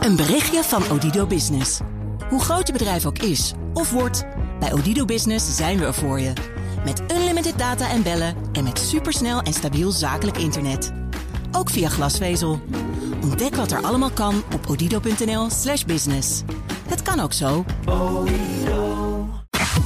Een 0.00 0.16
berichtje 0.16 0.62
van 0.62 0.90
Odido 0.90 1.26
Business. 1.26 1.80
Hoe 2.28 2.40
groot 2.40 2.66
je 2.66 2.72
bedrijf 2.72 3.06
ook 3.06 3.18
is 3.18 3.52
of 3.74 3.90
wordt, 3.90 4.24
bij 4.60 4.72
Odido 4.72 5.04
Business 5.04 5.56
zijn 5.56 5.78
we 5.78 5.84
er 5.84 5.94
voor 5.94 6.20
je. 6.20 6.32
Met 6.84 7.02
unlimited 7.12 7.58
data 7.58 7.90
en 7.90 8.02
bellen 8.02 8.34
en 8.52 8.64
met 8.64 8.78
supersnel 8.78 9.40
en 9.40 9.52
stabiel 9.52 9.90
zakelijk 9.90 10.36
internet. 10.38 10.92
Ook 11.52 11.70
via 11.70 11.88
glasvezel. 11.88 12.60
Ontdek 13.22 13.54
wat 13.54 13.70
er 13.70 13.82
allemaal 13.82 14.10
kan 14.10 14.42
op 14.54 14.66
odido.nl/slash 14.68 15.84
business. 15.84 16.42
Het 16.88 17.02
kan 17.02 17.20
ook 17.20 17.32
zo. 17.32 17.64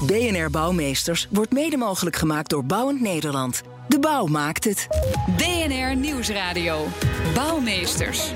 BNR 0.07 0.51
Bouwmeesters 0.51 1.29
wordt 1.31 1.53
mede 1.53 1.77
mogelijk 1.77 2.17
gemaakt 2.17 2.51
door 2.51 2.65
Bouwend 2.65 3.01
Nederland. 3.01 3.63
De 3.89 3.99
bouw 3.99 4.27
maakt 4.27 4.65
het. 4.65 4.87
BNR 5.37 5.97
Nieuwsradio. 5.97 6.87
Bouwmeesters. 7.35 8.33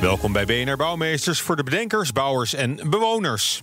Welkom 0.00 0.32
bij 0.32 0.44
BNR 0.44 0.76
Bouwmeesters 0.76 1.40
voor 1.40 1.56
de 1.56 1.62
bedenkers, 1.62 2.12
bouwers 2.12 2.54
en 2.54 2.90
bewoners. 2.90 3.62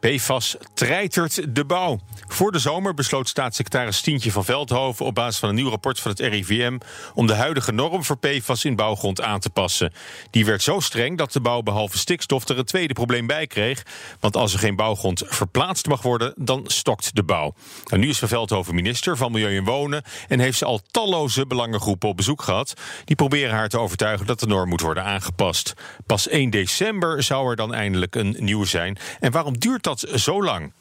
PFAS 0.00 0.56
treitert 0.74 1.54
de 1.54 1.64
bouw. 1.64 1.98
Voor 2.28 2.52
de 2.52 2.58
zomer 2.58 2.94
besloot 2.94 3.28
staatssecretaris 3.28 3.96
Stientje 3.96 4.32
van 4.32 4.44
Veldhoven 4.44 5.06
op 5.06 5.14
basis 5.14 5.38
van 5.38 5.48
een 5.48 5.54
nieuw 5.54 5.68
rapport 5.68 6.00
van 6.00 6.10
het 6.10 6.20
RIVM 6.20 6.78
om 7.14 7.26
de 7.26 7.34
huidige 7.34 7.72
norm 7.72 8.04
voor 8.04 8.18
PFAS 8.18 8.64
in 8.64 8.76
bouwgrond 8.76 9.20
aan 9.20 9.40
te 9.40 9.50
passen. 9.50 9.92
Die 10.30 10.44
werd 10.44 10.62
zo 10.62 10.80
streng 10.80 11.18
dat 11.18 11.32
de 11.32 11.40
bouw 11.40 11.62
behalve 11.62 11.98
stikstof 11.98 12.48
er 12.48 12.58
een 12.58 12.64
tweede 12.64 12.92
probleem 12.94 13.26
bij 13.26 13.46
kreeg. 13.46 13.82
Want 14.20 14.36
als 14.36 14.52
er 14.52 14.58
geen 14.58 14.76
bouwgrond 14.76 15.22
verplaatst 15.26 15.86
mag 15.86 16.02
worden, 16.02 16.34
dan 16.36 16.64
stokt 16.66 17.14
de 17.14 17.22
bouw. 17.22 17.54
Nou, 17.84 18.02
nu 18.02 18.08
is 18.08 18.18
Van 18.18 18.28
Veldhoven 18.28 18.74
minister 18.74 19.16
van 19.16 19.32
Milieu 19.32 19.56
en 19.56 19.64
Wonen 19.64 20.02
en 20.28 20.40
heeft 20.40 20.58
ze 20.58 20.64
al 20.64 20.80
talloze 20.90 21.46
belangengroepen 21.46 22.08
op 22.08 22.16
bezoek 22.16 22.42
gehad. 22.42 22.74
Die 23.04 23.16
proberen 23.16 23.54
haar 23.54 23.68
te 23.68 23.78
overtuigen 23.78 24.26
dat 24.26 24.40
de 24.40 24.46
norm 24.46 24.68
moet 24.68 24.80
worden 24.80 25.04
aangepast. 25.04 25.74
Pas 26.06 26.28
1 26.28 26.50
december 26.50 27.22
zou 27.22 27.50
er 27.50 27.56
dan 27.56 27.74
eindelijk 27.74 28.14
een 28.14 28.36
nieuwe 28.38 28.66
zijn. 28.66 28.98
En 29.20 29.32
waarom 29.32 29.58
duurt 29.58 29.82
dat? 29.82 29.89
Zo 29.98 30.42
lang? 30.42 30.72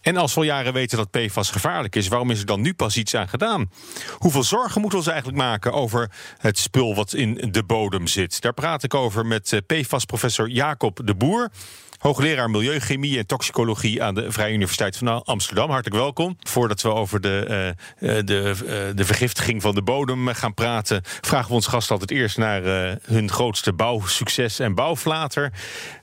En 0.00 0.16
als 0.16 0.34
we 0.34 0.40
al 0.40 0.46
jaren 0.46 0.72
weten 0.72 0.96
dat 0.98 1.10
PFAS 1.10 1.50
gevaarlijk 1.50 1.96
is, 1.96 2.08
waarom 2.08 2.30
is 2.30 2.40
er 2.40 2.46
dan 2.46 2.60
nu 2.60 2.74
pas 2.74 2.96
iets 2.96 3.14
aan 3.14 3.28
gedaan? 3.28 3.70
Hoeveel 4.12 4.42
zorgen 4.42 4.80
moeten 4.80 4.98
we 4.98 5.04
ons 5.04 5.14
eigenlijk 5.14 5.38
maken 5.38 5.72
over 5.72 6.10
het 6.38 6.58
spul 6.58 6.94
wat 6.94 7.12
in 7.12 7.48
de 7.50 7.62
bodem 7.62 8.06
zit? 8.06 8.40
Daar 8.40 8.54
praat 8.54 8.82
ik 8.82 8.94
over 8.94 9.26
met 9.26 9.60
PFAS-professor 9.66 10.48
Jacob 10.48 11.00
de 11.04 11.14
Boer. 11.14 11.50
Hoogleraar 11.98 12.50
Milieuchemie 12.50 13.18
en 13.18 13.26
Toxicologie 13.26 14.02
aan 14.02 14.14
de 14.14 14.32
Vrije 14.32 14.54
Universiteit 14.54 14.96
van 14.96 15.24
Amsterdam. 15.24 15.70
Hartelijk 15.70 16.02
welkom. 16.02 16.36
Voordat 16.40 16.82
we 16.82 16.88
over 16.88 17.20
de, 17.20 17.74
uh, 17.98 18.10
de, 18.24 18.54
uh, 18.64 18.96
de 18.96 19.04
vergiftiging 19.04 19.62
van 19.62 19.74
de 19.74 19.82
bodem 19.82 20.28
gaan 20.28 20.54
praten, 20.54 21.00
vragen 21.04 21.48
we 21.48 21.54
ons 21.54 21.66
gast 21.66 21.90
altijd 21.90 22.10
eerst 22.10 22.36
naar 22.36 22.62
hun 23.02 23.30
grootste 23.30 23.72
bouwsucces 23.72 24.58
en 24.58 24.74
bouwflater. 24.74 25.52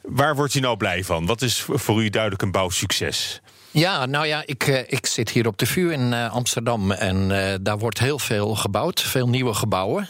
Waar 0.01 0.35
wordt 0.35 0.53
u 0.53 0.59
nou 0.59 0.77
blij 0.77 1.03
van? 1.03 1.25
Wat 1.25 1.41
is 1.41 1.65
voor 1.67 2.03
u 2.03 2.09
duidelijk 2.09 2.41
een 2.41 2.51
bouwsucces? 2.51 3.41
Ja, 3.73 4.05
nou 4.05 4.27
ja, 4.27 4.43
ik, 4.45 4.85
ik 4.87 5.05
zit 5.05 5.29
hier 5.29 5.47
op 5.47 5.57
de 5.57 5.65
VU 5.65 5.91
in 5.91 6.13
Amsterdam 6.13 6.91
en 6.91 7.27
daar 7.61 7.77
wordt 7.77 7.99
heel 7.99 8.19
veel 8.19 8.55
gebouwd. 8.55 9.01
Veel 9.01 9.29
nieuwe 9.29 9.53
gebouwen. 9.53 10.07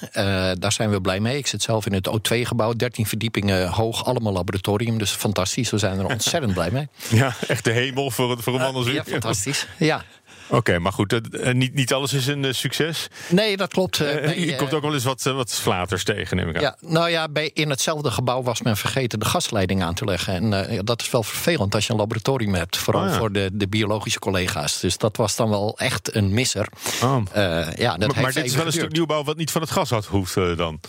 daar 0.60 0.72
zijn 0.72 0.90
we 0.90 1.02
blij 1.02 1.20
mee. 1.20 1.38
Ik 1.38 1.48
zit 1.48 1.62
zelf 1.62 1.86
in 1.86 1.94
het 1.94 2.10
O2-gebouw, 2.10 2.74
13 2.74 3.06
verdiepingen 3.06 3.68
hoog, 3.68 4.06
allemaal 4.06 4.34
laboratorium. 4.34 4.98
Dus 4.98 5.12
fantastisch, 5.12 5.70
we 5.70 5.78
zijn 5.78 6.00
er 6.00 6.06
ontzettend 6.06 6.54
blij 6.54 6.72
mee. 6.72 6.88
Ja, 7.24 7.34
echt 7.48 7.64
de 7.64 7.72
hemel 7.72 8.12
voor, 8.12 8.42
voor 8.42 8.54
een 8.54 8.60
man 8.60 8.76
als 8.76 8.88
u. 8.88 8.94
Ja, 8.94 9.04
fantastisch. 9.04 9.68
Ja. 9.78 10.04
Oké, 10.48 10.56
okay, 10.56 10.78
maar 10.78 10.92
goed, 10.92 11.14
uh, 11.14 11.54
niet, 11.54 11.74
niet 11.74 11.94
alles 11.94 12.14
is 12.14 12.28
een 12.28 12.44
uh, 12.44 12.54
succes. 12.54 13.08
Nee, 13.30 13.58
dat 13.58 13.74
klopt. 13.74 14.00
Nee, 14.00 14.46
je 14.46 14.56
komt 14.56 14.74
ook 14.74 14.82
wel 14.82 14.94
eens 14.94 15.04
wat, 15.04 15.24
wat 15.24 15.54
flaters 15.54 16.04
tegen, 16.04 16.38
neem 16.38 16.50
ik 16.50 16.56
aan. 16.56 16.62
Ja, 16.62 16.78
nou 16.80 17.10
ja, 17.10 17.30
bij, 17.30 17.52
in 17.54 17.70
hetzelfde 17.70 18.12
gebouw 18.12 18.44
was 18.44 18.62
men 18.62 18.78
vergeten 18.78 19.20
de 19.20 19.26
gasleiding 19.26 19.84
aan 19.84 19.94
te 19.94 20.06
leggen. 20.06 20.54
En 20.54 20.86
dat 20.86 21.02
is 21.02 21.10
wel 21.10 21.24
vervelend 21.24 21.76
als 21.76 21.88
je 21.88 21.94
een 21.94 22.00
laboratorium 22.00 22.54
hebt. 22.54 22.78
Vooral 22.78 23.04
oh, 23.04 23.10
ja. 23.10 23.18
voor 23.18 23.32
de, 23.32 23.50
de 23.54 23.68
biologische 23.68 24.20
collega's. 24.20 24.80
Dus 24.80 24.98
dat 24.98 25.18
was 25.18 25.36
dan 25.36 25.50
wel 25.50 25.78
echt 25.78 26.16
een 26.16 26.34
misser. 26.34 26.68
Oh. 27.04 27.22
ja, 27.76 27.98
dat 27.98 28.14
maar, 28.14 28.22
maar 28.22 28.34
dit 28.34 28.46
is 28.46 28.56
wel 28.56 28.66
een 28.66 28.72
stuk 28.72 28.92
nieuwbouw 28.92 29.24
wat 29.24 29.38
niet 29.38 29.52
van 29.52 29.62
het 29.62 29.72
gas 29.72 29.90
had 29.90 30.06
hoeft 30.06 30.36
dan? 30.58 30.80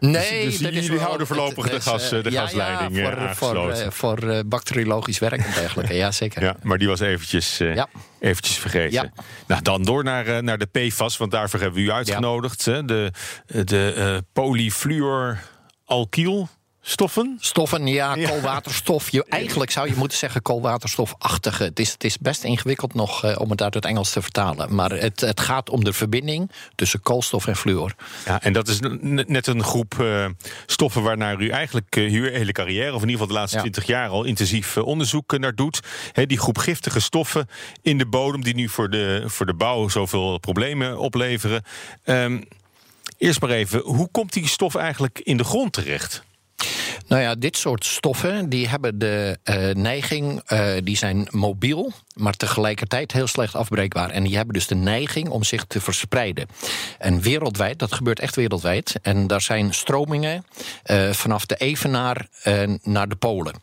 Nee, 0.00 0.44
dus, 0.44 0.58
dus 0.58 0.86
jullie 0.86 1.00
houden 1.00 1.26
voorlopig 1.26 1.70
de, 1.70 1.80
gas, 1.80 2.08
de 2.08 2.22
ja, 2.28 2.40
gasleiding 2.40 2.96
ja, 2.96 3.34
voor, 3.34 3.74
voor, 3.74 3.92
voor 3.92 4.42
bacteriologisch 4.46 5.18
werk 5.18 5.44
en 5.44 5.52
dergelijke. 5.54 5.94
ja, 5.94 6.10
zeker. 6.10 6.42
Ja, 6.42 6.56
maar 6.62 6.78
die 6.78 6.88
was 6.88 7.00
eventjes... 7.00 7.60
Eventjes 8.24 8.58
vergeten. 8.58 9.03
Nou, 9.46 9.62
dan 9.62 9.82
door 9.82 10.04
naar, 10.04 10.26
uh, 10.26 10.38
naar 10.38 10.58
de 10.58 10.66
PFAS, 10.66 11.16
want 11.16 11.30
daarvoor 11.30 11.60
hebben 11.60 11.80
we 11.80 11.86
u 11.86 11.90
uitgenodigd. 11.90 12.64
De, 12.64 13.10
de 13.46 13.94
uh, 13.96 14.16
polyfluoralkyl 14.32 16.48
stoffen? 16.86 17.36
Stoffen, 17.40 17.86
ja, 17.86 18.14
koolwaterstof. 18.14 19.10
Je, 19.10 19.24
eigenlijk 19.28 19.70
zou 19.70 19.88
je 19.88 19.94
moeten 19.96 20.18
zeggen 20.18 20.42
koolwaterstofachtige. 20.42 21.62
Het 21.62 21.80
is, 21.80 21.92
het 21.92 22.04
is 22.04 22.18
best 22.18 22.44
ingewikkeld 22.44 22.94
nog 22.94 23.24
uh, 23.24 23.36
om 23.38 23.50
het 23.50 23.62
uit 23.62 23.74
het 23.74 23.84
Engels 23.84 24.10
te 24.10 24.22
vertalen. 24.22 24.74
Maar 24.74 24.90
het, 24.90 25.20
het 25.20 25.40
gaat 25.40 25.70
om 25.70 25.84
de 25.84 25.92
verbinding 25.92 26.50
tussen 26.74 27.00
koolstof 27.00 27.46
en 27.46 27.56
fluor. 27.56 27.94
Ja, 28.24 28.42
en 28.42 28.52
dat 28.52 28.68
is 28.68 28.78
net 29.26 29.46
een 29.46 29.62
groep 29.62 29.94
uh, 30.00 30.26
stoffen 30.66 31.02
waarnaar 31.02 31.40
u 31.40 31.48
eigenlijk 31.48 31.96
uh, 31.96 32.12
uw 32.12 32.30
hele 32.30 32.52
carrière... 32.52 32.94
of 32.94 33.02
in 33.02 33.08
ieder 33.08 33.20
geval 33.20 33.26
de 33.26 33.40
laatste 33.40 33.58
twintig 33.58 33.86
ja. 33.86 33.98
jaar 33.98 34.08
al 34.08 34.24
intensief 34.24 34.76
onderzoek 34.76 35.38
naar 35.38 35.54
doet. 35.54 35.80
He, 36.12 36.26
die 36.26 36.38
groep 36.38 36.58
giftige 36.58 37.00
stoffen 37.00 37.48
in 37.82 37.98
de 37.98 38.06
bodem... 38.06 38.42
die 38.42 38.54
nu 38.54 38.68
voor 38.68 38.90
de, 38.90 39.24
voor 39.26 39.46
de 39.46 39.54
bouw 39.54 39.88
zoveel 39.88 40.38
problemen 40.38 40.98
opleveren. 40.98 41.62
Um, 42.04 42.44
eerst 43.18 43.40
maar 43.40 43.50
even, 43.50 43.80
hoe 43.80 44.08
komt 44.10 44.32
die 44.32 44.48
stof 44.48 44.74
eigenlijk 44.74 45.20
in 45.20 45.36
de 45.36 45.44
grond 45.44 45.72
terecht? 45.72 46.24
Nou 47.06 47.22
ja, 47.22 47.34
dit 47.34 47.56
soort 47.56 47.84
stoffen 47.84 48.48
die 48.48 48.68
hebben 48.68 48.98
de 48.98 49.38
uh, 49.44 49.74
neiging, 49.74 50.42
uh, 50.52 50.66
die 50.84 50.96
zijn 50.96 51.28
mobiel, 51.30 51.92
maar 52.14 52.32
tegelijkertijd 52.32 53.12
heel 53.12 53.26
slecht 53.26 53.54
afbreekbaar. 53.54 54.10
En 54.10 54.22
die 54.22 54.36
hebben 54.36 54.54
dus 54.54 54.66
de 54.66 54.74
neiging 54.74 55.28
om 55.28 55.42
zich 55.42 55.64
te 55.64 55.80
verspreiden. 55.80 56.46
En 56.98 57.20
wereldwijd, 57.20 57.78
dat 57.78 57.92
gebeurt 57.92 58.20
echt 58.20 58.36
wereldwijd. 58.36 58.94
En 59.02 59.26
daar 59.26 59.40
zijn 59.40 59.74
stromingen 59.74 60.46
uh, 60.86 61.10
vanaf 61.10 61.46
de 61.46 61.56
Evenaar 61.56 62.26
naar 62.82 63.08
de 63.08 63.16
Polen. 63.16 63.54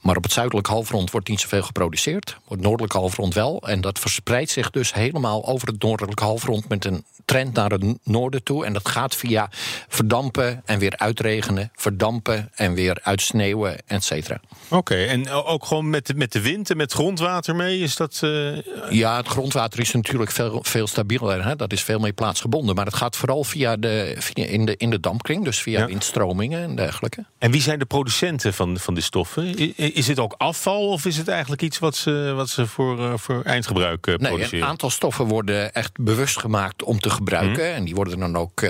Maar 0.00 0.16
op 0.16 0.22
het 0.22 0.32
zuidelijk 0.32 0.66
halfrond 0.66 1.10
wordt 1.10 1.28
niet 1.28 1.40
zoveel 1.40 1.62
geproduceerd. 1.62 2.36
Op 2.44 2.50
het 2.50 2.60
noordelijk 2.60 2.92
halfrond 2.92 3.34
wel. 3.34 3.62
En 3.62 3.80
dat 3.80 3.98
verspreidt 3.98 4.50
zich 4.50 4.70
dus 4.70 4.94
helemaal 4.94 5.46
over 5.46 5.68
het 5.68 5.82
noordelijk 5.82 6.18
halfrond 6.20 6.68
met 6.68 6.84
een 6.84 7.04
trend 7.24 7.54
naar 7.54 7.70
het 7.70 7.98
noorden 8.02 8.42
toe. 8.42 8.64
En 8.64 8.72
dat 8.72 8.88
gaat 8.88 9.14
via 9.14 9.48
verdampen 9.88 10.62
en 10.64 10.78
weer 10.78 10.96
uitregenen, 10.96 11.70
verdampen 11.74 12.50
en 12.54 12.74
weer 12.74 12.81
uitsneeuwen, 13.02 13.76
et 13.86 14.04
cetera. 14.04 14.40
Oké, 14.68 14.94
en 14.94 15.30
ook 15.30 15.64
gewoon 15.64 15.90
met, 15.90 16.16
met 16.16 16.32
de 16.32 16.40
wind 16.40 16.70
en 16.70 16.76
met 16.76 16.92
grondwater 16.92 17.56
mee? 17.56 17.78
Is 17.78 17.96
dat, 17.96 18.20
uh... 18.24 18.56
Ja, 18.90 19.16
het 19.16 19.28
grondwater 19.28 19.80
is 19.80 19.92
natuurlijk 19.92 20.30
veel, 20.30 20.58
veel 20.62 20.86
stabieler. 20.86 21.44
Hè? 21.44 21.56
Dat 21.56 21.72
is 21.72 21.82
veel 21.82 21.98
meer 21.98 22.12
plaatsgebonden. 22.12 22.74
Maar 22.74 22.84
het 22.84 22.94
gaat 22.94 23.16
vooral 23.16 23.44
via 23.44 23.76
de, 23.76 24.14
via 24.18 24.46
in, 24.46 24.64
de, 24.64 24.76
in 24.76 24.90
de 24.90 25.00
dampkring, 25.00 25.44
dus 25.44 25.58
via 25.58 25.78
ja. 25.78 25.86
windstromingen 25.86 26.62
en 26.62 26.76
dergelijke. 26.76 27.24
En 27.38 27.50
wie 27.50 27.60
zijn 27.62 27.78
de 27.78 27.84
producenten 27.84 28.54
van, 28.54 28.78
van 28.78 28.94
die 28.94 29.02
stoffen? 29.02 29.76
Is 29.76 30.06
het 30.06 30.18
ook 30.18 30.34
afval 30.38 30.88
of 30.88 31.04
is 31.04 31.16
het 31.16 31.28
eigenlijk 31.28 31.62
iets 31.62 31.78
wat 31.78 31.96
ze, 31.96 32.32
wat 32.36 32.48
ze 32.48 32.66
voor, 32.66 32.98
uh, 32.98 33.12
voor 33.16 33.42
eindgebruik 33.42 34.06
uh, 34.06 34.14
produceren? 34.14 34.50
Nee, 34.50 34.60
een 34.60 34.68
aantal 34.68 34.90
stoffen 34.90 35.24
worden 35.24 35.74
echt 35.74 36.00
bewust 36.00 36.38
gemaakt 36.38 36.82
om 36.82 37.00
te 37.00 37.10
gebruiken. 37.10 37.68
Mm. 37.68 37.74
En 37.74 37.84
die 37.84 37.94
worden 37.94 38.18
dan 38.18 38.36
ook 38.36 38.66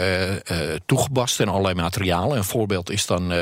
toegepast 0.86 1.40
in 1.40 1.48
allerlei 1.48 1.74
materialen. 1.74 2.36
Een 2.36 2.44
voorbeeld 2.44 2.90
is 2.90 3.06
dan 3.06 3.32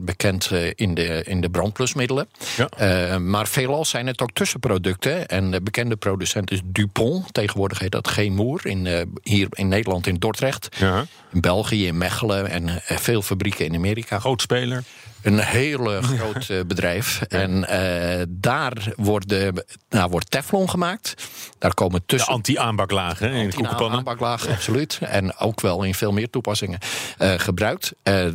bekend 0.00 0.50
in, 0.74 0.94
de, 0.94 1.22
in 1.24 1.40
de 1.40 1.50
brandplusmiddelen. 1.50 2.28
Ja. 2.56 3.18
maar 3.18 3.46
veelal 3.48 3.84
zijn 3.84 4.06
het 4.06 4.20
ook 4.20 4.30
tussenproducten. 4.32 5.28
En 5.28 5.50
de 5.50 5.60
bekende 5.60 5.96
producent 5.96 6.50
is 6.50 6.60
Dupont. 6.64 7.34
Tegenwoordig 7.34 7.78
heet 7.78 7.92
dat 7.92 8.08
Gemoer. 8.08 8.66
In, 8.66 9.10
hier 9.22 9.46
in 9.50 9.68
Nederland 9.68 10.06
in 10.06 10.14
Dordrecht. 10.14 10.68
Ja. 10.78 11.06
In 11.32 11.40
België, 11.40 11.86
in 11.86 11.98
Mechelen 11.98 12.50
en 12.50 12.82
veel 12.84 13.22
fabrieken 13.22 13.64
in 13.64 13.74
Amerika. 13.74 14.18
Grootspeler. 14.18 14.84
Een 15.26 15.38
hele 15.38 16.02
groot 16.02 16.48
uh, 16.48 16.60
bedrijf. 16.66 17.20
Ja. 17.28 17.38
En 17.38 17.66
uh, 17.70 18.24
daar 18.28 18.92
worden, 18.96 19.64
nou, 19.88 20.10
wordt 20.10 20.30
Teflon 20.30 20.70
gemaakt. 20.70 21.14
Daar 21.58 21.74
komen 21.74 22.02
tussen. 22.06 22.28
De 22.28 22.34
anti-aanbaklagen 22.34 23.32
in 23.32 23.42
koekenpannen. 23.42 23.84
Anti-aanbaklagen, 23.84 24.52
absoluut. 24.54 24.98
En 25.02 25.36
ook 25.36 25.60
wel 25.60 25.82
in 25.82 25.94
veel 25.94 26.12
meer 26.12 26.30
toepassingen 26.30 26.78
uh, 27.18 27.32
gebruikt. 27.36 27.92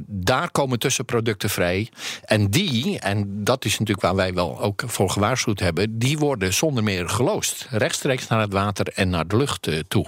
daar 0.07 0.51
komen 0.51 0.79
tussenproducten 0.79 1.49
vrij. 1.49 1.89
En 2.25 2.49
die, 2.49 2.99
en 2.99 3.43
dat 3.43 3.65
is 3.65 3.71
natuurlijk 3.71 4.01
waar 4.01 4.15
wij 4.15 4.33
wel 4.33 4.61
ook 4.61 4.83
voor 4.85 5.09
gewaarschuwd 5.09 5.59
hebben, 5.59 5.99
die 5.99 6.17
worden 6.17 6.53
zonder 6.53 6.83
meer 6.83 7.09
geloosd. 7.09 7.67
Rechtstreeks 7.69 8.27
naar 8.27 8.39
het 8.39 8.53
water 8.53 8.87
en 8.95 9.09
naar 9.09 9.27
de 9.27 9.37
lucht 9.37 9.69
toe. 9.87 10.05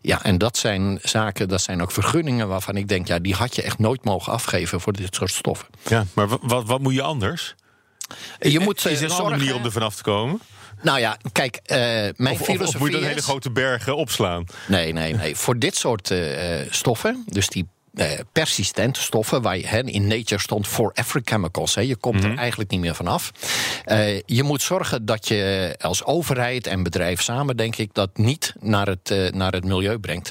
Ja, 0.00 0.24
en 0.24 0.38
dat 0.38 0.56
zijn 0.56 0.98
zaken, 1.02 1.48
dat 1.48 1.60
zijn 1.60 1.82
ook 1.82 1.92
vergunningen 1.92 2.48
waarvan 2.48 2.76
ik 2.76 2.88
denk, 2.88 3.06
ja, 3.06 3.18
die 3.18 3.34
had 3.34 3.56
je 3.56 3.62
echt 3.62 3.78
nooit 3.78 4.04
mogen 4.04 4.32
afgeven 4.32 4.80
voor 4.80 4.92
dit 4.92 5.14
soort 5.14 5.30
stoffen. 5.30 5.68
Ja, 5.88 6.04
maar 6.12 6.25
wat, 6.40 6.66
wat 6.66 6.80
moet 6.80 6.94
je 6.94 7.02
anders? 7.02 7.54
Je 8.38 8.58
moet, 8.60 8.86
is 8.86 9.00
er 9.00 9.04
een 9.04 9.16
andere 9.16 9.36
manier 9.36 9.54
om 9.54 9.64
er 9.64 9.72
vanaf 9.72 9.96
te 9.96 10.02
komen? 10.02 10.40
Nou 10.82 10.98
ja, 10.98 11.18
kijk, 11.32 11.60
uh, 11.62 11.76
mijn 12.16 12.34
of, 12.34 12.40
filosofie 12.40 12.60
of, 12.60 12.74
of 12.74 12.80
moet 12.80 12.88
je 12.88 12.94
dan 12.94 13.02
is... 13.02 13.08
hele 13.08 13.22
grote 13.22 13.50
bergen 13.50 13.96
opslaan? 13.96 14.44
Nee, 14.66 14.92
nee, 14.92 15.14
nee. 15.14 15.36
Voor 15.36 15.58
dit 15.58 15.76
soort 15.76 16.10
uh, 16.10 16.60
stoffen, 16.70 17.24
dus 17.26 17.48
die 17.48 17.62
eh, 17.62 17.75
persistente 18.32 19.00
stoffen, 19.00 19.42
waar 19.42 19.58
je, 19.58 19.82
in 19.84 20.06
Nature 20.06 20.40
stond 20.40 20.66
forever 20.66 21.20
chemicals. 21.24 21.74
Hè, 21.74 21.80
je 21.80 21.96
komt 21.96 22.24
er 22.24 22.36
eigenlijk 22.36 22.70
niet 22.70 22.80
meer 22.80 22.94
vanaf. 22.94 23.32
Eh 23.84 24.20
je 24.26 24.42
moet 24.42 24.62
zorgen 24.62 25.04
dat 25.04 25.28
je 25.28 25.74
als 25.80 26.04
overheid 26.04 26.66
en 26.66 26.82
bedrijf 26.82 27.22
samen, 27.22 27.56
denk 27.56 27.76
ik, 27.76 27.94
dat 27.94 28.16
niet 28.16 28.54
naar 28.60 28.86
het, 28.86 29.10
eh, 29.10 29.32
naar 29.32 29.52
het 29.52 29.64
milieu 29.64 29.98
brengt. 29.98 30.30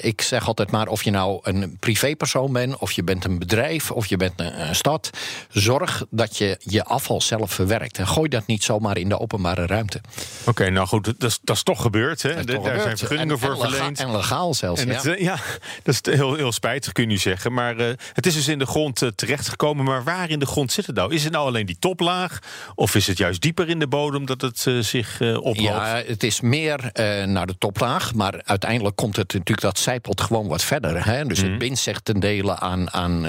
Ik 0.00 0.20
zeg 0.20 0.46
altijd 0.46 0.70
maar, 0.70 0.88
of 0.88 1.02
je 1.02 1.10
nou 1.10 1.38
een 1.42 1.76
privépersoon 1.78 2.52
bent, 2.52 2.78
of 2.78 2.92
je 2.92 3.02
bent 3.02 3.24
een 3.24 3.38
bedrijf, 3.38 3.90
of 3.90 4.06
je 4.06 4.16
bent 4.16 4.32
een, 4.36 4.68
een 4.68 4.74
stad, 4.74 5.10
zorg 5.48 6.04
dat 6.10 6.36
je 6.38 6.56
je 6.60 6.84
afval 6.84 7.20
zelf 7.20 7.52
verwerkt. 7.52 7.98
En 7.98 8.06
gooi 8.06 8.28
dat 8.28 8.46
niet 8.46 8.64
zomaar 8.64 8.98
in 8.98 9.08
de 9.08 9.20
openbare 9.20 9.66
ruimte. 9.66 10.00
Oké, 10.44 10.70
nou 10.70 10.86
goed, 10.86 11.04
dat 11.04 11.30
is, 11.30 11.38
dat 11.42 11.56
is 11.56 11.62
toch 11.62 11.82
gebeurd. 11.82 12.22
Hè? 12.22 12.44
Daar 12.44 12.80
zijn 12.80 12.98
vergunningen 12.98 13.34
En- 13.34 13.38
voor 13.40 13.50
en 13.64 13.70
verleend. 13.70 13.98
En 13.98 14.12
legaal 14.12 14.54
zelfs. 14.54 14.80
En 14.80 14.86
ja. 14.86 14.94
het, 14.94 15.06
eh, 15.06 15.20
ja, 15.20 15.38
dat 15.82 15.94
is 16.02 16.14
heel, 16.14 16.34
heel 16.34 16.52
spijtig, 16.52 16.92
kun 16.94 17.04
je 17.04 17.10
nu 17.10 17.18
zeggen. 17.18 17.52
Maar 17.52 17.76
eh, 17.76 17.86
het 18.12 18.26
is 18.26 18.34
dus 18.34 18.48
in 18.48 18.58
de 18.58 18.66
grond 18.66 19.02
eh, 19.02 19.08
terechtgekomen. 19.08 19.84
Maar 19.84 20.04
waar 20.04 20.30
in 20.30 20.38
de 20.38 20.46
grond 20.46 20.72
zit 20.72 20.86
het 20.86 20.96
nou? 20.96 21.14
Is 21.14 21.24
het 21.24 21.32
nou 21.32 21.46
alleen 21.46 21.66
die 21.66 21.76
toplaag? 21.78 22.38
Of 22.74 22.94
is 22.94 23.06
het 23.06 23.18
juist 23.18 23.40
dieper 23.40 23.68
in 23.68 23.78
de 23.78 23.86
bodem 23.86 24.26
dat 24.26 24.40
het 24.40 24.66
eh, 24.66 24.78
zich 24.78 25.20
oploopt? 25.20 25.60
Ja, 25.60 26.02
het 26.06 26.22
is 26.22 26.40
meer 26.40 26.90
naar 27.26 27.46
de 27.46 27.58
toplaag. 27.58 28.14
Maar 28.14 28.40
uiteindelijk 28.44 28.96
komt 28.96 29.16
het 29.16 29.32
natuurlijk, 29.32 29.60
dat 29.60 29.78
zijpelt 29.78 30.20
gewoon 30.20 30.46
wat 30.48 30.62
verder. 30.62 31.04
Hè? 31.04 31.24
Dus 31.24 31.40
het 31.40 31.58
bindt 31.58 31.78
zich 31.78 32.00
ten 32.00 32.20
dele 32.20 32.58
aan, 32.58 32.92
aan, 32.92 33.26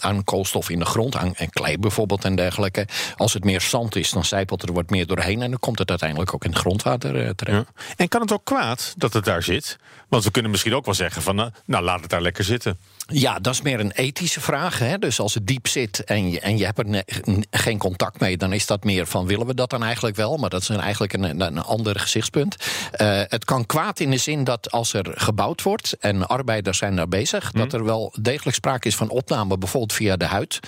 aan 0.00 0.24
koolstof 0.24 0.70
in 0.70 0.78
de 0.78 0.84
grond, 0.84 1.16
aan 1.16 1.34
en 1.34 1.50
klei 1.50 1.78
bijvoorbeeld 1.78 2.24
en 2.24 2.36
dergelijke. 2.36 2.86
Als 3.16 3.32
het 3.32 3.44
meer 3.44 3.60
zand 3.60 3.96
is, 3.96 4.10
dan 4.10 4.24
zijpelt 4.24 4.62
er 4.62 4.72
wat 4.72 4.90
meer 4.90 5.06
doorheen. 5.06 5.42
En 5.42 5.50
dan 5.50 5.58
komt 5.58 5.78
het 5.78 5.90
uiteindelijk 5.90 6.34
ook 6.34 6.44
in 6.44 6.50
het 6.50 6.58
grondwater 6.58 7.34
terecht. 7.34 7.66
Ja. 7.76 7.82
En 7.96 8.08
kan 8.08 8.20
het 8.20 8.32
ook 8.32 8.44
kwaad 8.44 8.94
dat 8.96 9.12
het 9.12 9.24
daar 9.24 9.42
zit? 9.42 9.78
Want 10.08 10.24
we 10.24 10.30
kunnen 10.30 10.50
misschien 10.50 10.74
ook 10.74 10.84
wel 10.84 10.94
zeggen 10.94 11.22
van, 11.22 11.52
nou 11.64 11.84
laat 11.84 12.00
het 12.00 12.10
daar 12.10 12.22
lekker 12.22 12.44
zitten. 12.44 12.78
Ja, 13.12 13.38
dat 13.38 13.52
is 13.52 13.62
meer 13.62 13.80
een 13.80 13.90
ethische 13.90 14.40
vraag. 14.40 14.78
Hè? 14.78 14.98
Dus 14.98 15.20
als 15.20 15.34
het 15.34 15.46
diep 15.46 15.66
zit 15.66 16.04
en 16.04 16.30
je, 16.30 16.40
en 16.40 16.58
je 16.58 16.64
hebt 16.64 16.78
er 16.78 17.04
geen 17.50 17.78
contact 17.78 18.20
mee, 18.20 18.36
dan 18.36 18.52
is 18.52 18.66
dat 18.66 18.84
meer 18.84 19.06
van 19.06 19.26
willen 19.26 19.46
we 19.46 19.54
dat 19.54 19.70
dan 19.70 19.82
eigenlijk 19.82 20.16
wel? 20.16 20.36
Maar 20.36 20.50
dat 20.50 20.62
is 20.62 20.68
een, 20.68 20.80
eigenlijk 20.80 21.12
een, 21.12 21.40
een, 21.40 21.58
ander 21.58 22.00
gezichtspunt. 22.00 22.56
Eh, 22.90 23.20
het 23.28 23.44
kan 23.44 23.66
kwaad 23.66 24.00
in 24.00 24.10
de 24.10 24.16
zin 24.16 24.44
dat 24.44 24.70
als 24.70 24.92
er 24.92 25.12
gebouwd 25.14 25.62
wordt 25.62 25.96
en 26.00 26.28
arbeiders 26.28 26.78
zijn 26.78 26.96
daar 26.96 27.08
bezig, 27.08 27.52
dat 27.52 27.72
er 27.72 27.84
wel 27.84 28.14
degelijk 28.20 28.56
sprake 28.56 28.88
is 28.88 28.96
van 28.96 29.08
opname, 29.08 29.58
bijvoorbeeld 29.58 29.92
via 29.92 30.16
de 30.16 30.24
huid. 30.24 30.60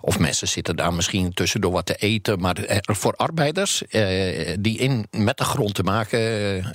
Of 0.00 0.18
mensen 0.18 0.48
zitten 0.48 0.76
daar 0.76 0.94
misschien 0.94 1.32
tussendoor 1.32 1.72
wat 1.72 1.86
te 1.86 1.94
eten. 1.94 2.40
Maar 2.40 2.56
eh, 2.56 2.78
voor 2.82 3.12
arbeiders 3.16 3.86
eh, 3.86 4.56
die 4.60 4.78
in, 4.78 5.06
met 5.10 5.36
de 5.38 5.44
grond 5.44 5.74
te 5.74 5.82
maken 5.82 6.20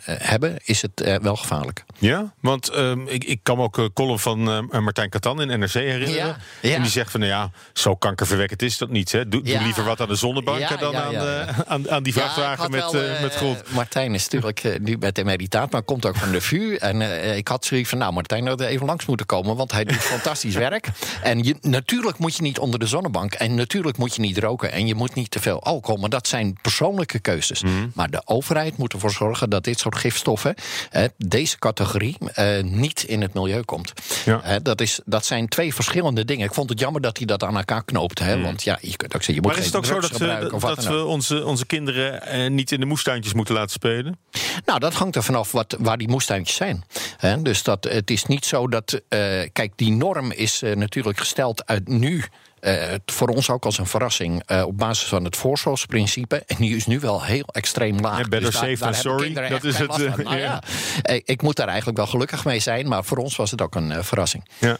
hebben, 0.06 0.58
is 0.64 0.82
het 0.82 1.20
wel 1.22 1.36
gevaarlijk. 1.36 1.84
Ja, 1.98 2.34
want 2.40 2.70
ehm, 2.70 3.08
ik, 3.08 3.24
ik 3.24 3.40
kan 3.44 3.60
ook 3.60 3.90
column 3.94 4.20
van 4.20 4.50
eh, 4.50 4.80
Martijn 5.10 5.36
Katan 5.38 5.52
in 5.52 5.60
NRC 5.60 5.74
herinneren. 5.74 6.38
Ja. 6.62 6.76
En 6.76 6.82
die 6.82 6.92
zegt 6.92 7.12
van, 7.12 7.20
nou 7.20 7.32
ja, 7.32 7.52
zo 7.74 7.96
kankerverwekkend 7.96 8.62
is 8.62 8.78
dat 8.78 8.90
niet. 8.90 9.12
Hè? 9.12 9.28
Doe, 9.28 9.42
liever 9.42 9.84
wat 9.84 10.02
aan 10.02 10.08
de 10.08 10.16
zonnebanken 10.16 10.80
dan 10.80 10.96
aan, 10.96 11.16
eh, 11.16 11.60
aan, 11.74 11.90
aan 11.90 12.04
die 12.04 12.14
vrachtwagen 12.14 12.72
met, 12.72 12.80
wel, 12.80 12.94
eh, 12.94 13.16
eh, 13.16 13.22
met 13.22 13.36
grond. 13.36 13.64
Martijn 13.72 14.14
is 14.14 14.24
natuurlijk 14.24 14.64
eh, 14.64 14.80
nu 14.80 14.98
met 14.98 15.18
emeritaat, 15.18 15.72
maar 15.72 15.82
komt 15.84 16.06
ook 16.06 16.16
van 16.16 16.32
de 16.32 16.42
VU. 16.42 16.76
En 16.76 17.02
eh, 17.02 17.38
ik 17.38 17.48
had 17.48 17.66
zoiets 17.66 17.90
van, 17.90 17.98
nou, 17.98 18.14
Martijn 18.14 18.48
had 18.48 18.62
er 18.62 18.68
even 18.68 18.86
langs 18.86 19.06
moeten 19.06 19.26
komen, 19.26 19.56
want 19.56 19.72
hij 19.72 19.84
doet 19.84 19.98
fantastisch 19.98 20.56
werk. 20.68 20.88
En 21.22 21.44
je, 21.44 21.56
natuurlijk 21.62 22.18
moet 22.18 22.36
je 22.36 22.42
niet 22.42 22.60
onder 22.60 22.80
de 22.80 22.88
zonnebank. 22.88 23.34
En 23.34 23.56
natuurlijk 23.56 23.98
moet 23.98 24.16
je 24.16 24.22
niet 24.22 24.38
roken. 24.38 24.72
En 24.72 24.88
je 24.88 24.96
moet 24.96 25.14
niet 25.16 25.32
te 25.32 25.40
veel 25.40 25.64
alcohol. 25.64 26.00
Maar 26.00 26.10
dat 26.10 26.28
zijn 26.28 26.58
persoonlijke 26.62 27.20
keuzes. 27.20 27.64
Mhm. 27.64 27.74
Maar 27.94 28.10
de 28.10 28.22
overheid 28.26 28.78
moet 28.78 28.94
ervoor 28.94 29.12
zorgen 29.12 29.50
dat 29.50 29.64
dit 29.64 29.80
soort 29.80 29.96
gifstoffen, 29.96 30.56
eh, 30.92 31.04
deze 31.18 31.60
categorie, 31.60 32.18
eh, 32.34 32.64
niet 32.64 33.04
in 33.04 33.22
het 33.22 33.34
milieu 33.34 33.62
komt. 33.62 33.94
Ja. 34.26 34.42
Eh, 34.42 34.56
dat, 34.64 34.82
is, 34.82 34.97
dat 35.06 35.26
zijn 35.26 35.48
twee 35.48 35.74
verschillende 35.74 36.26
dingen. 36.26 36.46
Ik 36.46 36.54
vond 36.54 36.70
het 36.70 36.80
jammer 36.80 37.02
dat 37.02 37.18
hij 37.18 37.26
dat 37.26 37.44
aan 37.44 37.58
elkaar 37.58 37.84
knoopt. 37.84 38.20
Hè? 38.20 38.42
Want 38.42 38.64
ja, 38.64 38.78
je 38.82 38.96
kunt 38.96 39.16
ook 39.16 39.24
zeggen, 39.24 39.34
je 39.34 39.42
moet. 39.42 39.52
Maar 39.52 39.60
is 39.60 39.66
het 39.66 39.76
ook 39.76 39.86
zo 39.86 40.00
dat, 40.00 40.18
we, 40.18 40.52
ook. 40.52 40.82
we 40.82 41.06
onze, 41.06 41.46
onze 41.46 41.66
kinderen 41.66 42.22
eh, 42.22 42.50
niet 42.50 42.72
in 42.72 42.80
de 42.80 42.86
moestuintjes 42.86 43.34
moeten 43.34 43.56
laten 43.56 43.72
spelen? 43.72 44.20
Nou, 44.66 44.80
dat 44.80 44.94
hangt 44.94 45.16
er 45.16 45.24
vanaf 45.24 45.52
wat, 45.52 45.76
waar 45.80 45.98
die 45.98 46.08
moestuintjes 46.08 46.56
zijn. 46.56 46.84
Hè, 47.18 47.42
dus 47.42 47.64
dat, 47.64 47.84
het 47.84 48.10
is 48.10 48.26
niet 48.26 48.46
zo 48.46 48.68
dat. 48.68 49.02
eh, 49.08 49.20
kijk, 49.54 49.72
die 49.76 49.92
norm 49.92 50.32
is 50.32 50.62
eh, 50.62 50.76
natuurlijk 50.76 51.18
gesteld 51.18 51.66
uit 51.66 51.88
nu. 51.88 52.24
Eh, 52.60 52.94
voor 53.06 53.28
ons 53.28 53.50
ook 53.50 53.66
als 53.66 53.78
een 53.78 53.86
verrassing 53.86 54.44
eh, 54.46 54.64
op 54.66 54.78
basis 54.78 55.08
van 55.08 55.24
het 55.24 55.36
voorzorgsprincipe. 55.36 56.44
En 56.48 56.56
die 56.60 56.76
is 56.76 56.86
nu 56.86 57.00
wel 57.00 57.24
heel 57.24 57.46
extreem 57.52 58.00
laag. 58.00 58.18
Better 58.22 58.40
Dus 58.42 58.50
daar- 58.60 58.64
safe 58.70 58.76
daar 58.84 58.92
than 58.92 59.02
sorry. 59.02 59.34
Dat 59.50 59.64
is 59.64 59.78
het, 59.78 59.94
van. 59.96 60.02
eh, 60.06 60.16
Nou 60.18 60.38
ja. 60.38 60.64
ja, 61.04 61.20
ik 61.26 61.42
moet 61.42 61.56
daar 61.56 61.68
eigenlijk 61.68 61.98
wel 61.98 62.08
gelukkig 62.08 62.46
mee 62.46 62.60
zijn. 62.60 62.88
Maar 62.88 63.04
voor 63.04 63.18
ons 63.18 63.36
was 63.36 63.52
het 63.52 63.62
ook 63.62 63.76
een 63.76 64.04
verrassing. 64.04 64.46
Ja. 64.58 64.78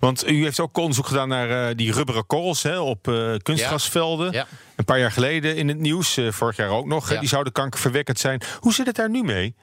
Want 0.00 0.28
u 0.28 0.42
heeft 0.44 0.60
ook 0.60 0.76
onderzoek 0.78 1.06
gedaan 1.06 1.28
naar 1.28 1.76
die 1.76 1.92
rubberen 1.92 2.26
korrels 2.26 2.62
hè, 2.62 2.78
op 2.78 3.02
kunstgrasvelden. 3.42 4.32
Ja. 4.32 4.46
Een 4.76 4.84
paar 4.84 4.98
jaar 4.98 5.12
geleden 5.12 5.56
in 5.56 5.68
het 5.68 5.78
nieuws, 5.78 6.18
vorig 6.30 6.56
jaar 6.56 6.68
ook 6.68 6.86
nog. 6.86 7.08
hè, 7.08 7.18
die 7.18 7.28
zouden 7.28 7.52
kankerverwekkend 7.52 8.18
zijn. 8.18 8.40
Hoe 8.60 8.74
zit 8.74 8.86
het 8.86 8.96
daar 8.96 9.10
nu 9.10 9.22
mee? 9.22 9.54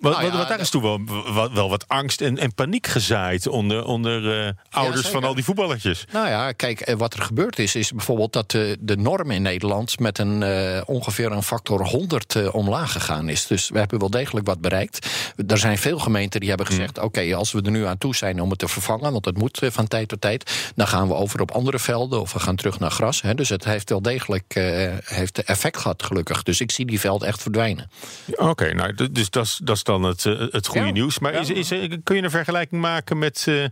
Want, 0.00 0.14
Nou 0.14 0.26
ja, 0.26 0.32
want 0.36 0.48
daar 0.48 0.56
dat- 0.56 0.66
is 0.66 0.70
toen 0.70 0.82
wel, 0.82 1.00
wel, 1.34 1.52
wel 1.52 1.68
wat 1.68 1.88
angst 1.88 2.20
en, 2.20 2.38
en 2.38 2.54
paniek 2.54 2.86
gezaaid 2.86 3.46
onder, 3.46 3.84
onder 3.84 4.46
eh, 4.46 4.52
ouders 4.70 5.06
van 5.08 5.24
al 5.24 5.34
die 5.34 5.44
voetballertjes. 5.44 6.04
Nou 6.12 6.28
ja, 6.28 6.52
kijk, 6.52 6.80
eh, 6.80 6.94
wat 6.96 7.14
er 7.14 7.22
gebeurd 7.22 7.58
is, 7.58 7.74
is 7.74 7.92
bijvoorbeeld 7.92 8.32
dat 8.32 8.50
de, 8.50 8.76
de 8.80 8.96
norm 8.96 9.30
in 9.30 9.42
Nederland 9.42 9.98
met 9.98 10.18
een 10.18 10.42
eh, 10.42 10.80
ongeveer 10.86 11.32
een 11.32 11.42
factor 11.42 11.86
100 11.86 12.34
eh, 12.34 12.54
omlaag 12.54 12.92
gegaan 12.92 13.28
is. 13.28 13.46
Dus 13.46 13.68
we 13.68 13.78
hebben 13.78 13.98
wel 13.98 14.10
degelijk 14.10 14.46
wat 14.46 14.60
bereikt. 14.60 15.06
Er 15.46 15.58
zijn 15.58 15.78
veel 15.78 15.98
gemeenten 15.98 16.40
die 16.40 16.48
hebben 16.48 16.66
gezegd: 16.66 16.98
oké, 16.98 17.34
als 17.34 17.52
we 17.52 17.62
er 17.62 17.70
nu 17.70 17.86
aan 17.86 17.98
toe 17.98 18.14
zijn 18.16 18.40
om 18.40 18.50
het 18.50 18.58
te 18.58 18.68
vervangen, 18.68 19.12
want 19.12 19.24
het 19.24 19.38
moet 19.38 19.58
eh, 19.62 19.70
van 19.70 19.88
tijd 19.88 20.08
tot 20.08 20.20
tijd, 20.20 20.72
dan 20.74 20.88
gaan 20.88 21.08
we 21.08 21.14
over 21.14 21.40
op 21.40 21.50
andere 21.50 21.78
velden 21.78 22.20
of 22.20 22.32
we 22.32 22.38
gaan 22.38 22.56
terug 22.56 22.78
naar 22.78 22.90
gras. 22.90 23.22
Hè. 23.22 23.34
Dus 23.34 23.48
het 23.48 23.64
heeft 23.64 23.88
wel 23.90 24.02
degelijk 24.02 24.54
eh, 24.54 24.92
heeft 25.04 25.42
effect 25.42 25.76
gehad, 25.76 26.02
gelukkig. 26.02 26.42
Dus 26.42 26.60
ik 26.60 26.70
zie 26.70 26.86
die 26.86 27.00
veld 27.00 27.22
echt 27.22 27.42
verdwijnen. 27.42 27.90
Oké, 28.36 28.74
nou, 28.74 29.08
dus 29.12 29.30
dat 29.30 29.44
is- 29.44 29.60
dat 29.68 29.76
is 29.76 29.82
dan 29.82 30.02
het, 30.02 30.26
eh, 30.26 30.38
het 30.50 30.66
goede 30.66 30.86
Ja. 30.86 30.92
nieuws. 30.92 31.18
Maar 31.18 31.32
Ja. 31.32 31.38
is, 31.40 31.50
is, 31.50 31.70
er- 31.70 32.00
kun 32.04 32.16
je 32.16 32.22
een 32.22 32.30
vergelijking 32.30 32.80
maken 32.80 33.18
met, 33.18 33.44
eh, 33.48 33.64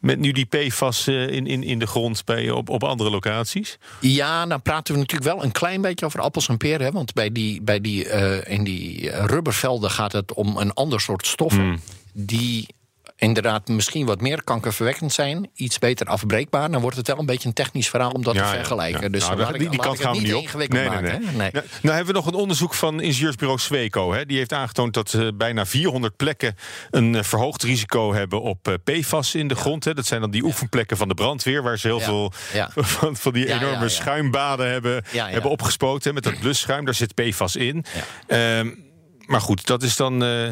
met 0.00 0.18
nu 0.18 0.32
die 0.32 0.44
PFAS 0.46 1.06
eh, 1.06 1.28
in, 1.28 1.46
in, 1.46 1.62
in 1.62 1.78
de 1.78 1.86
grond 1.86 2.24
bij, 2.24 2.50
op, 2.50 2.68
op 2.68 2.84
andere 2.84 3.10
locaties? 3.10 3.78
Ja, 4.00 4.46
dan 4.46 4.62
praten 4.62 4.94
we 4.94 5.00
natuurlijk 5.00 5.30
wel 5.34 5.44
een 5.44 5.52
klein 5.52 5.80
beetje 5.80 6.06
over 6.06 6.20
appels 6.20 6.48
en 6.48 6.56
peren. 6.56 6.86
Hè? 6.86 6.92
Want 6.92 7.12
bij 7.12 7.32
die, 7.32 7.62
bij 7.62 7.80
die, 7.80 8.08
eh, 8.08 8.52
in 8.56 8.64
die 8.64 9.10
eh, 9.10 9.24
rubbervelden 9.24 9.90
gaat 9.90 10.12
het 10.12 10.32
om 10.34 10.56
een 10.56 10.72
ander 10.72 11.00
soort 11.00 11.26
stoffen. 11.26 11.80
Die 12.12 12.66
inderdaad 13.20 13.68
misschien 13.68 14.06
wat 14.06 14.20
meer 14.20 14.44
kankerverwekkend 14.44 15.12
zijn. 15.12 15.50
Iets 15.54 15.78
beter 15.78 16.06
afbreekbaar. 16.06 16.70
Dan 16.70 16.80
wordt 16.80 16.96
het 16.96 17.06
wel 17.06 17.18
een 17.18 17.26
beetje 17.26 17.48
een 17.48 17.54
technisch 17.54 17.88
verhaal 17.88 18.10
om 18.10 18.22
dat 18.22 18.34
te 18.34 18.44
vergelijken. 18.44 19.02
ja. 19.02 19.08
Dus 19.08 19.26
Nou, 19.26 19.38
laat 19.38 19.52
die, 19.52 19.62
ik- 19.62 19.70
die 19.70 19.80
kant 19.80 20.00
gaan 20.00 20.12
we 20.14 20.20
niet 20.20 20.34
op. 20.34 20.42
ingewikkeld 20.42 20.80
Nee, 20.80 20.88
nee, 20.90 21.02
maken, 21.02 21.20
nee. 21.22 21.36
Nee. 21.36 21.50
Nou, 21.52 21.64
nou 21.82 21.94
hebben 21.96 22.14
we 22.14 22.20
nog 22.20 22.26
een 22.26 22.34
onderzoek 22.40 22.74
van 22.74 23.00
ingenieursbureau 23.00 23.58
Sweco. 23.60 24.12
Hè. 24.12 24.26
Die 24.26 24.36
heeft 24.36 24.52
aangetoond 24.52 24.94
dat 24.94 25.18
bijna 25.34 25.66
400 25.66 26.16
plekken 26.16 26.54
een 26.90 27.14
eh, 27.14 27.22
verhoogd 27.22 27.62
risico 27.62 28.12
hebben 28.14 28.42
op 28.42 28.68
eh, 28.68 28.74
PFAS 28.84 29.34
in 29.34 29.48
de 29.48 29.54
grond. 29.54 29.84
Hè. 29.84 29.94
Dat 29.94 30.06
zijn 30.06 30.20
dan 30.20 30.30
die 30.30 30.44
oefenplekken 30.44 30.96
van 30.96 31.08
de 31.08 31.14
brandweer, 31.14 31.62
waar 31.62 31.78
ze 31.78 31.86
heel 31.86 32.00
veel. 32.00 32.32
Van, 32.74 33.16
van 33.16 33.32
die 33.32 33.52
enorme 33.54 33.88
schuimbaden 33.88 34.70
hebben, 34.70 35.04
hebben 35.12 35.50
opgespoten. 35.50 36.08
hè, 36.08 36.14
Met 36.14 36.22
dat 36.24 36.40
blusschuim, 36.40 36.84
daar 36.84 36.94
zit 36.94 37.14
PFAS 37.14 37.56
in. 37.56 37.84
Ehm, 38.26 38.70
maar 39.26 39.40
goed, 39.40 39.66
dat 39.66 39.82
is 39.82 39.96
dan. 39.96 40.24
eh, 40.24 40.48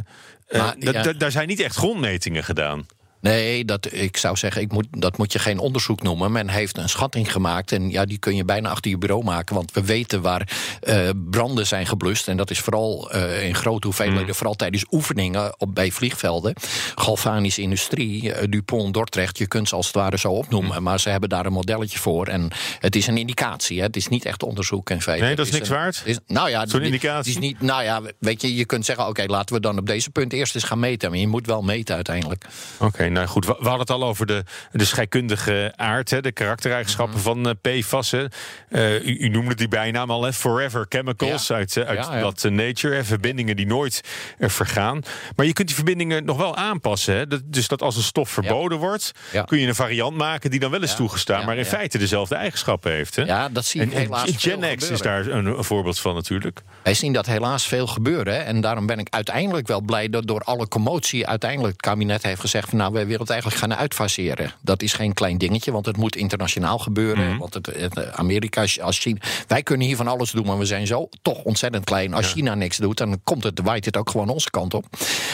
Maar, 0.50 0.74
da- 0.78 0.90
ja. 0.92 1.02
da- 1.02 1.12
daar 1.12 1.30
zijn 1.30 1.48
niet 1.48 1.60
echt 1.60 1.76
grondmetingen 1.76 2.44
gedaan. 2.44 2.86
Nee, 3.26 3.64
dat, 3.64 3.92
ik 3.92 4.16
zou 4.16 4.36
zeggen, 4.36 4.62
ik 4.62 4.72
moet, 4.72 4.86
dat 4.90 5.16
moet 5.16 5.32
je 5.32 5.38
geen 5.38 5.58
onderzoek 5.58 6.02
noemen. 6.02 6.32
Men 6.32 6.48
heeft 6.48 6.78
een 6.78 6.88
schatting 6.88 7.32
gemaakt 7.32 7.72
en 7.72 7.90
ja, 7.90 8.04
die 8.04 8.18
kun 8.18 8.36
je 8.36 8.44
bijna 8.44 8.68
achter 8.70 8.90
je 8.90 8.98
bureau 8.98 9.24
maken. 9.24 9.54
Want 9.54 9.72
we 9.72 9.84
weten 9.84 10.22
waar 10.22 10.48
eh, 10.80 11.08
branden 11.30 11.66
zijn 11.66 11.86
geblust. 11.86 12.28
En 12.28 12.36
dat 12.36 12.50
is 12.50 12.58
vooral 12.58 13.10
eh, 13.10 13.46
in 13.46 13.54
grote 13.54 13.86
hoeveelheden, 13.86 14.34
vooral 14.34 14.54
tijdens 14.54 14.84
oefeningen 14.90 15.60
op, 15.60 15.74
bij 15.74 15.90
vliegvelden. 15.90 16.54
Galvanische 16.94 17.62
industrie, 17.62 18.32
eh, 18.32 18.46
Dupont, 18.50 18.94
Dordrecht, 18.94 19.38
je 19.38 19.46
kunt 19.46 19.68
ze 19.68 19.74
als 19.74 19.86
het 19.86 19.94
ware 19.94 20.18
zo 20.18 20.32
opnoemen. 20.32 20.82
Maar 20.82 21.00
ze 21.00 21.08
hebben 21.08 21.28
daar 21.28 21.46
een 21.46 21.52
modelletje 21.52 21.98
voor. 21.98 22.26
En 22.26 22.50
het 22.78 22.96
is 22.96 23.06
een 23.06 23.16
indicatie, 23.16 23.78
hè. 23.78 23.84
het 23.84 23.96
is 23.96 24.08
niet 24.08 24.24
echt 24.24 24.42
onderzoek 24.42 24.90
in 24.90 25.02
feite. 25.02 25.24
Nee, 25.24 25.34
dat 25.34 25.46
is 25.46 25.52
niks 25.52 25.68
een- 25.68 25.74
waard? 25.74 26.02
Is, 26.04 26.18
nou 26.26 26.50
ja, 26.50 26.66
Zo'n 26.66 26.82
indicatie? 26.82 27.16
het 27.32 27.42
is 27.42 27.48
niet, 27.48 27.60
nou 27.60 27.82
ja, 27.82 28.02
weet 28.18 28.40
je, 28.42 28.54
je 28.54 28.64
kunt 28.64 28.84
zeggen, 28.84 29.06
oké, 29.06 29.24
laten 29.26 29.54
we 29.54 29.60
dan 29.60 29.78
op 29.78 29.86
deze 29.86 30.10
punt 30.10 30.32
eerst 30.32 30.54
eens 30.54 30.64
gaan 30.64 30.78
meten. 30.78 31.10
Maar 31.10 31.18
je 31.18 31.28
moet 31.28 31.46
wel 31.46 31.62
meten 31.62 31.94
uiteindelijk. 31.94 32.46
Oké, 32.78 33.08
nou 33.16 33.28
goed. 33.28 33.46
We, 33.46 33.52
we 33.58 33.62
hadden 33.68 33.80
het 33.80 33.90
al 33.90 34.04
over 34.04 34.26
de, 34.26 34.44
de 34.72 34.84
scheikundige 34.84 35.72
aard, 35.76 36.10
hè, 36.10 36.20
de 36.20 36.32
karaktereigenschappen 36.32 37.20
van 37.20 37.48
eh, 37.48 37.80
PFAS. 37.80 38.10
hè. 38.10 38.24
Eh, 38.68 39.06
u, 39.06 39.18
u 39.18 39.28
noemde 39.28 39.54
die 39.54 39.68
bijnaam 39.68 40.10
al, 40.10 40.22
hè, 40.22 40.32
Forever 40.32 40.86
Chemicals 40.88 41.46
Ja. 41.46 41.54
uit, 41.54 41.76
eh, 41.76 41.84
uit 41.86 42.06
Ja, 42.06 42.14
ja. 42.14 42.20
dat 42.20 42.42
Nature. 42.50 42.94
Hè, 42.94 43.04
verbindingen 43.04 43.56
die 43.56 43.66
nooit 43.66 44.00
vergaan. 44.38 45.02
Maar 45.36 45.46
je 45.46 45.52
kunt 45.52 45.66
die 45.66 45.76
verbindingen 45.76 46.24
nog 46.24 46.36
wel 46.36 46.56
aanpassen. 46.56 47.14
Hè. 47.14 47.26
Dat, 47.26 47.40
dus 47.44 47.68
dat 47.68 47.82
als 47.82 47.96
een 47.96 48.02
stof 48.02 48.30
verboden 48.30 48.78
wordt, 48.78 49.12
kun 49.46 49.58
je 49.58 49.66
een 49.66 49.74
variant 49.74 50.16
maken 50.16 50.50
die 50.50 50.60
dan 50.60 50.70
wel 50.70 50.82
is 50.82 50.94
toegestaan, 50.94 51.44
maar 51.44 51.56
in 51.56 51.64
feite 51.64 51.98
dezelfde 51.98 52.34
eigenschappen 52.34 52.92
heeft. 52.92 53.16
Hè. 53.16 53.22
Ja, 53.22 53.48
dat 53.48 53.64
zie 53.64 53.80
je 53.80 53.86
en, 53.86 53.92
en 53.92 53.98
helaas 53.98 54.30
veel 54.36 54.58
Gen 54.60 54.76
X 54.76 54.90
is 54.90 55.00
daar 55.00 55.26
een, 55.26 55.46
een 55.46 55.64
voorbeeld 55.64 55.98
van 55.98 56.14
natuurlijk. 56.14 56.62
Wij 56.82 56.94
zien 56.94 57.12
dat 57.12 57.26
helaas 57.26 57.66
veel 57.66 57.86
gebeuren. 57.86 58.34
hè. 58.34 58.40
En 58.40 58.60
daarom 58.60 58.86
ben 58.86 58.98
ik 58.98 59.08
uiteindelijk 59.10 59.66
wel 59.66 59.80
blij 59.80 60.08
dat 60.08 60.26
door 60.26 60.40
alle 60.40 60.68
commotie... 60.68 61.26
uiteindelijk 61.26 61.72
het 61.72 61.82
kabinet 61.82 62.22
heeft 62.22 62.40
gezegd 62.40 62.68
van... 62.68 62.78
nou, 62.78 62.92
wij 63.04 63.16
het 63.18 63.30
eigenlijk 63.30 63.60
gaan 63.60 63.74
uitfaseren. 63.74 64.52
Dat 64.60 64.82
is 64.82 64.92
geen 64.92 65.14
klein 65.14 65.38
dingetje, 65.38 65.72
want 65.72 65.86
het 65.86 65.96
moet 65.96 66.16
internationaal 66.16 66.78
gebeuren. 66.78 67.28
Mhm. 67.28 67.38
Want 67.38 67.54
het, 67.54 67.66
het- 67.66 68.12
Amerika, 68.12 68.64
als 68.80 68.98
China. 68.98 69.18
Wij 69.46 69.62
kunnen 69.62 69.86
hier 69.86 69.96
van 69.96 70.08
alles 70.08 70.30
doen, 70.30 70.46
maar 70.46 70.58
we 70.58 70.64
zijn 70.64 70.86
zo 70.86 71.08
toch 71.22 71.42
ontzettend 71.42 71.84
klein. 71.84 72.14
Als 72.14 72.32
China 72.32 72.54
niks 72.54 72.76
doet, 72.76 72.96
dan 72.96 73.20
komt 73.24 73.44
het, 73.44 73.60
waait 73.62 73.84
het 73.84 73.96
ook 73.96 74.10
gewoon 74.10 74.28
onze 74.28 74.50
kant 74.50 74.74
op. 74.74 74.84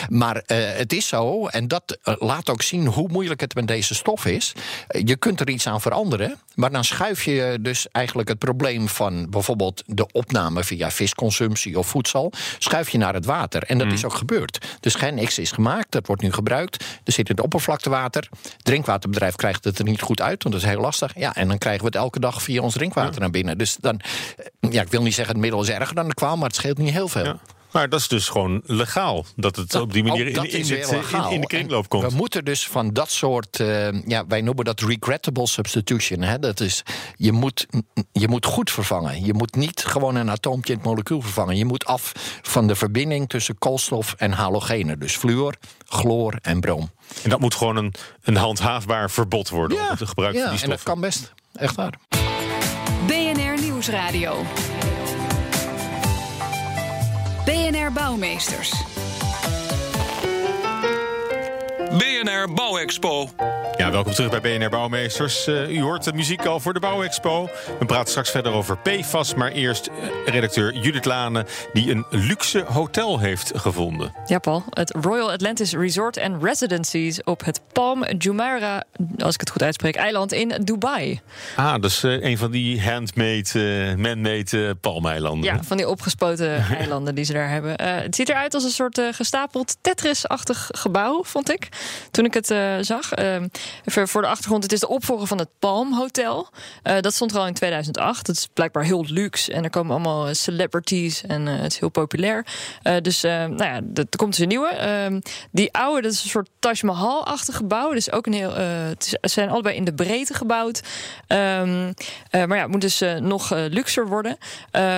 Maar 0.09 0.37
eh, 0.37 0.59
het 0.59 0.93
is 0.93 1.09
zo, 1.09 1.47
en 1.47 1.69
dat 1.69 1.99
eh, 2.03 2.15
laat 2.19 2.51
ook 2.51 2.63
zien 2.63 2.87
hoe 2.87 3.09
moeilijk 3.09 3.41
het 3.41 3.55
met 3.55 3.67
deze 3.69 3.95
stof 3.95 4.27
is. 4.27 4.53
Eh, 4.89 5.03
je 5.05 5.17
kunt 5.17 5.41
er 5.41 5.49
iets 5.49 5.67
aan 5.67 5.81
veranderen, 5.81 6.37
maar 6.55 6.71
dan 6.71 6.85
schuif 6.85 7.25
je 7.25 7.59
dus 7.61 7.87
eigenlijk 7.91 8.29
het 8.29 8.39
probleem 8.39 8.89
van 8.89 9.31
bijvoorbeeld 9.31 9.83
de 9.87 10.07
opname 10.13 10.65
via 10.65 10.91
visconsumptie 10.91 11.79
of 11.79 11.87
voedsel, 11.87 12.33
schuif 12.59 12.89
je 12.89 12.99
naar 12.99 13.15
het 13.15 13.25
water. 13.25 13.63
En 13.63 13.79
dat 13.79 13.93
is 13.93 14.05
ook 14.05 14.15
gebeurd. 14.15 14.67
Dus 14.81 14.95
geen 14.95 15.25
X 15.25 15.39
is 15.39 15.51
gemaakt, 15.51 15.91
dat 15.93 16.07
wordt 16.07 16.23
nu 16.23 16.33
gebruikt. 16.33 16.85
Er 17.05 17.13
zit 17.13 17.29
het 17.29 17.41
oppervlaktewater. 17.55 18.29
Het 18.43 18.65
drinkwaterbedrijf 18.65 19.35
krijgt 19.35 19.65
het 19.65 19.79
er 19.79 19.85
niet 19.85 20.01
goed 20.01 20.21
uit, 20.21 20.43
want 20.43 20.55
dat 20.55 20.65
is 20.65 20.71
heel 20.71 20.81
lastig. 20.81 21.13
Ja, 21.17 21.35
en 21.35 21.49
dan 21.49 21.59
krijgen 21.59 21.81
we 21.81 21.87
het 21.87 21.97
elke 21.97 22.21
dag 22.21 22.43
via 22.43 22.63
ons 22.63 22.75
drinkwater 22.75 23.21
naar 23.21 23.31
binnen. 23.31 23.59
Dus 23.59 23.77
dan, 23.81 24.01
eh, 24.61 24.71
ja, 24.71 24.83
ik 24.83 24.91
wil 24.91 25.03
niet 25.03 25.15
zeggen 25.15 25.35
het 25.35 25.43
middel 25.43 25.63
is 25.63 25.69
erger 25.69 25.95
dan 25.95 26.09
de 26.09 26.15
kwaal, 26.15 26.37
maar 26.37 26.47
het 26.47 26.57
scheelt 26.57 26.79
niet 26.79 26.93
heel 26.93 27.09
veel. 27.09 27.25
Ja. 27.25 27.39
Maar 27.73 27.89
dat 27.89 28.01
is 28.01 28.09
dus 28.09 28.29
gewoon 28.29 28.63
legaal. 28.67 29.25
Dat 29.37 29.57
het 29.57 29.75
op 29.75 29.93
die 29.93 30.05
manier 30.05 30.39
Ook 30.39 30.45
in, 30.45 30.67
in, 30.67 30.79
het, 30.79 30.89
de 31.41 31.47
kringloop 31.47 31.83
En 31.83 31.89
komt. 31.89 32.11
We 32.11 32.17
moeten 32.17 32.45
dus 32.45 32.67
van 32.67 32.93
dat 32.93 33.11
soort, 33.11 33.61
eh, 33.61 34.03
ja, 34.07 34.27
wij 34.27 34.41
noemen 34.41 34.65
dat 34.65 34.81
regrettable 34.81 35.47
substitution. 35.47 36.23
Hè? 36.23 36.39
Dat 36.39 36.61
is, 36.61 36.83
je, 37.17 37.33
moet, 37.33 37.67
je 38.13 38.29
moet 38.29 38.47
goed 38.47 38.71
vervangen. 38.71 39.25
Je 39.25 39.35
moet 39.35 39.57
niet 39.57 39.85
gewoon 39.85 40.15
een 40.15 40.31
atoompje 40.31 40.73
in 40.73 40.79
het 40.79 40.89
molecuul 40.89 41.21
vervangen. 41.21 41.57
Je 41.57 41.65
moet 41.65 41.85
af 41.85 42.13
van 42.43 42.67
de 42.67 42.75
verbinding 42.75 43.29
tussen 43.29 43.59
koolstof 43.59 44.15
en 44.19 44.33
halogenen. 44.33 44.99
Dus 44.99 45.17
fluor, 45.17 45.55
chloor 45.87 46.39
en 46.43 46.61
brom. 46.61 46.91
En 47.23 47.31
dat 47.31 47.41
moet 47.41 47.55
gewoon 47.55 47.77
een, 47.77 47.95
een 48.23 48.37
handhaafbaar 48.37 49.11
verbod 49.11 49.49
worden. 49.49 49.91
op 49.91 49.99
het 49.99 50.09
gebruik 50.09 50.39
van 50.39 50.51
die 50.51 50.63
en 50.63 50.69
dat 50.69 50.81
stoffen. 50.81 50.85
kan 50.85 51.01
best. 51.01 51.33
Echt 51.53 51.75
waar. 51.75 51.99
BNR 53.07 53.61
Nieuwsradio. 53.61 54.45
Bouwmeesters. 57.95 58.73
BNR 61.99 62.47
Bouwexpo. 62.49 63.62
Welkom 63.93 64.13
terug 64.13 64.41
bij 64.41 64.59
BNR 64.59 64.69
Bouwmeesters. 64.69 65.47
Eh, 65.47 65.71
u 65.71 65.83
hoort 65.83 66.05
de 66.05 66.13
muziek 66.13 66.47
al 66.47 66.61
voor 66.61 66.73
de 66.73 66.81
Bouwexpo. 66.81 67.49
We 67.79 67.87
praten 67.87 68.09
straks 68.09 68.31
verder 68.31 68.53
over 68.53 68.79
PFAS. 68.79 69.35
Maar 69.35 69.51
eerst 69.51 69.87
eh, 69.87 69.93
redacteur 70.27 70.75
Judith 70.75 71.05
Lane... 71.05 71.47
die 71.73 71.91
een 71.91 72.05
luxe 72.11 72.65
hotel 72.69 73.19
heeft 73.19 73.53
gevonden. 73.55 74.13
Ja, 74.27 74.39
Paul. 74.39 74.65
Het 74.71 74.95
Royal 75.01 75.33
Atlantis 75.33 75.73
Resort 75.73 76.19
and 76.19 76.43
Residencies 76.43 77.25
op 77.25 77.45
het 77.45 77.61
Palm 77.73 78.05
Jumeirah, 78.19 78.81
als 79.19 79.35
ik 79.35 79.41
het 79.41 79.51
goed 79.51 79.63
uitspreek, 79.63 79.97
eiland 79.97 80.33
in 80.33 80.55
Dubai. 80.65 81.21
Ah, 81.57 81.83
is 81.85 82.05
eh, 82.05 82.23
een 82.23 82.39
van 82.39 82.51
die 82.51 82.83
handmade, 82.83 83.95
man-made 83.99 84.67
eh, 84.67 84.71
palmeilanden. 84.81 85.55
Ja, 85.55 85.63
van 85.63 85.77
die 85.77 85.89
opgespoten 85.89 86.65
eilanden 86.79 87.15
die 87.15 87.25
ze 87.25 87.33
daar 87.33 87.51
hebben. 87.51 87.83
Het 87.83 88.15
ziet 88.15 88.29
eruit 88.29 88.55
als 88.55 88.65
een 88.65 88.71
soort 88.71 89.01
gestapeld 89.11 89.77
Tetris-achtig 89.81 90.69
gebouw, 90.71 91.25
vond 91.25 91.51
ik. 91.51 91.69
Toen 92.11 92.25
ik 92.25 92.35
het 92.35 92.55
zag. 92.81 93.11
Even 93.85 94.09
voor 94.09 94.23
de 94.23 94.29
achtergrond, 94.29 94.63
het 94.63 94.73
is 94.73 94.81
de 94.81 94.89
opvolger 94.89 95.27
van 95.27 95.39
het 95.39 95.49
Palm 95.59 95.95
Hotel. 95.95 96.49
Eh, 96.83 97.01
dat 97.01 97.15
stond 97.15 97.31
er 97.31 97.39
al 97.39 97.47
in 97.47 97.55
2008. 97.55 98.27
Dat 98.27 98.37
is 98.37 98.49
blijkbaar 98.53 98.85
heel 98.85 99.05
luxe. 99.09 99.53
En 99.53 99.65
er 99.65 99.71
komen 99.71 99.93
allemaal 99.93 100.29
eh, 100.29 100.35
celebrities 100.35 101.23
en 101.23 101.49
eh, 101.49 101.61
het 101.61 101.73
is 101.73 101.79
heel 101.79 101.89
populair. 101.89 102.47
Dus 103.03 103.23
nou 103.23 103.65
ja, 103.65 103.81
er 103.95 104.07
komt 104.17 104.31
dus 104.31 104.39
een 104.39 104.49
nieuwe. 104.49 104.69
Eh, 104.69 105.17
die 105.51 105.73
oude, 105.73 106.03
dat 106.03 106.13
is 106.13 106.23
een 106.23 106.29
soort 106.29 106.49
Taj 106.59 106.79
Mahal-achtig 106.83 107.57
gebouw. 107.57 107.93
Dus 107.93 108.13
ook 108.13 108.27
een 108.27 108.33
heel. 108.33 108.55
het, 108.55 109.19
zijn 109.21 109.49
allebei 109.49 109.77
in 109.77 109.85
de 109.85 109.95
breedte 109.95 110.35
gebouwd. 110.35 110.83
Ehm, 111.27 111.93
eh, 112.31 112.45
maar 112.45 112.57
ja, 112.57 112.63
het 112.63 112.71
moet 112.71 112.81
dus 112.81 113.03
nog 113.21 113.51
luxer 113.51 114.09
worden. 114.09 114.37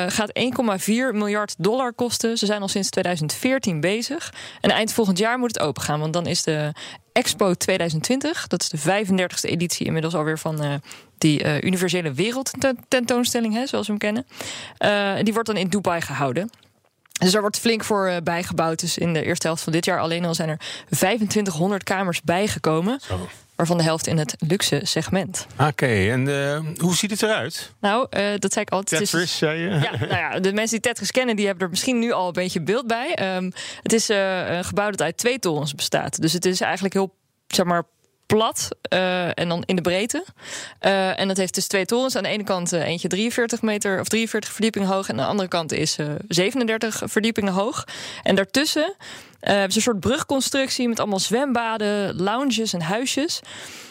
Gaat 0.08 0.30
1,4 0.32 1.14
miljard 1.14 1.54
dollar 1.58 1.92
kosten. 1.92 2.38
Ze 2.38 2.46
zijn 2.46 2.60
al 2.60 2.68
sinds 2.68 2.90
2014 2.90 3.80
bezig. 3.80 4.32
En 4.60 4.70
eind 4.70 4.92
volgend 4.92 5.18
jaar 5.18 5.38
moet 5.38 5.54
het 5.54 5.60
open 5.60 5.82
gaan. 5.82 6.00
Want 6.00 6.12
dan 6.12 6.26
is 6.26 6.42
de 6.42 6.72
Expo 7.14 7.54
2020. 7.54 8.46
Dat 8.46 8.62
is 8.62 8.68
de 8.68 8.78
35e 8.78 9.50
editie 9.50 9.86
inmiddels 9.86 10.14
alweer 10.14 10.38
van 10.38 10.62
eh, 10.62 10.74
die 11.18 11.42
eh, 11.42 11.62
universele 11.62 12.12
wereldtentoonstelling, 12.12 13.54
hè, 13.54 13.66
zoals 13.66 13.86
we 13.86 13.92
hem 13.92 14.00
kennen. 14.00 14.26
Eh, 14.78 15.24
die 15.24 15.32
wordt 15.32 15.48
dan 15.48 15.56
in 15.56 15.68
Dubai 15.68 16.00
gehouden. 16.00 16.50
Dus 17.12 17.34
er 17.34 17.40
wordt 17.40 17.58
flink 17.58 17.84
voor 17.84 18.20
bijgebouwd. 18.22 18.80
Dus 18.80 18.98
in 18.98 19.12
de 19.12 19.24
eerste 19.24 19.46
helft 19.46 19.62
van 19.62 19.72
dit 19.72 19.84
jaar 19.84 20.00
alleen 20.00 20.24
al 20.24 20.34
zijn 20.34 20.48
er 20.48 20.60
2500 20.90 21.82
kamers 21.82 22.22
bijgekomen. 22.22 23.00
Waarvan 23.56 23.76
de 23.76 23.82
helft 23.82 24.06
in 24.06 24.18
het 24.18 24.34
luxe 24.38 24.80
segment. 24.82 25.46
Oké, 25.60 25.86
en 25.86 26.28
eh, 26.28 26.60
hoe 26.80 26.94
ziet 26.96 27.10
het 27.10 27.22
eruit? 27.22 27.72
Nou, 27.80 28.06
eh, 28.10 28.26
dat 28.38 28.52
zei 28.52 28.64
ik 28.64 28.70
al. 28.72 28.78
het 28.78 28.92
is- 28.92 29.10
Tetris, 29.10 29.36
zei 29.38 29.58
je? 29.60 29.68
ja, 29.70 29.90
nou 29.98 30.16
ja, 30.16 30.40
de 30.40 30.52
mensen 30.52 30.80
die 30.80 30.90
Tetris 30.90 31.10
kennen, 31.10 31.36
die 31.36 31.46
hebben 31.46 31.64
er 31.64 31.70
misschien 31.70 31.98
nu 31.98 32.12
al 32.12 32.26
een 32.26 32.32
beetje 32.32 32.60
beeld 32.60 32.86
bij. 32.86 33.14
Ehm, 33.14 33.50
het 33.82 33.92
is 33.92 34.08
eh, 34.08 34.56
een 34.56 34.64
gebouw 34.64 34.90
dat 34.90 35.02
uit 35.02 35.16
twee 35.16 35.38
torens 35.38 35.74
bestaat. 35.74 36.20
Dus 36.20 36.32
het 36.32 36.44
is 36.44 36.60
eigenlijk 36.60 36.94
heel, 36.94 37.14
zeg 37.46 37.66
maar, 37.66 37.82
plat 38.26 38.68
eh, 38.82 39.38
en 39.38 39.48
dan 39.48 39.62
in 39.66 39.76
de 39.76 39.82
breedte. 39.82 40.24
Eh, 40.78 41.20
en 41.20 41.28
dat 41.28 41.36
heeft 41.36 41.54
dus 41.54 41.66
twee 41.66 41.84
torens. 41.84 42.16
Aan 42.16 42.22
de 42.22 42.28
ene 42.28 42.44
kant 42.44 42.72
eh, 42.72 42.86
eentje 42.86 43.08
43 43.08 43.62
meter 43.62 44.00
of 44.00 44.08
43 44.08 44.52
verdiepingen 44.52 44.88
hoog. 44.88 45.08
En 45.08 45.14
aan 45.14 45.24
de 45.24 45.30
andere 45.30 45.48
kant 45.48 45.72
is 45.72 45.98
eh 45.98 46.06
37 46.28 47.02
verdiepingen 47.04 47.52
hoog. 47.52 47.84
En 48.22 48.34
daartussen 48.34 48.94
hebben 49.40 49.70
ze 49.70 49.76
een 49.76 49.82
soort 49.82 50.00
brugconstructie 50.00 50.88
met 50.88 51.00
allemaal 51.00 51.18
zwembaden, 51.18 52.22
lounges 52.22 52.72
en 52.72 52.82
huisjes. 52.82 53.40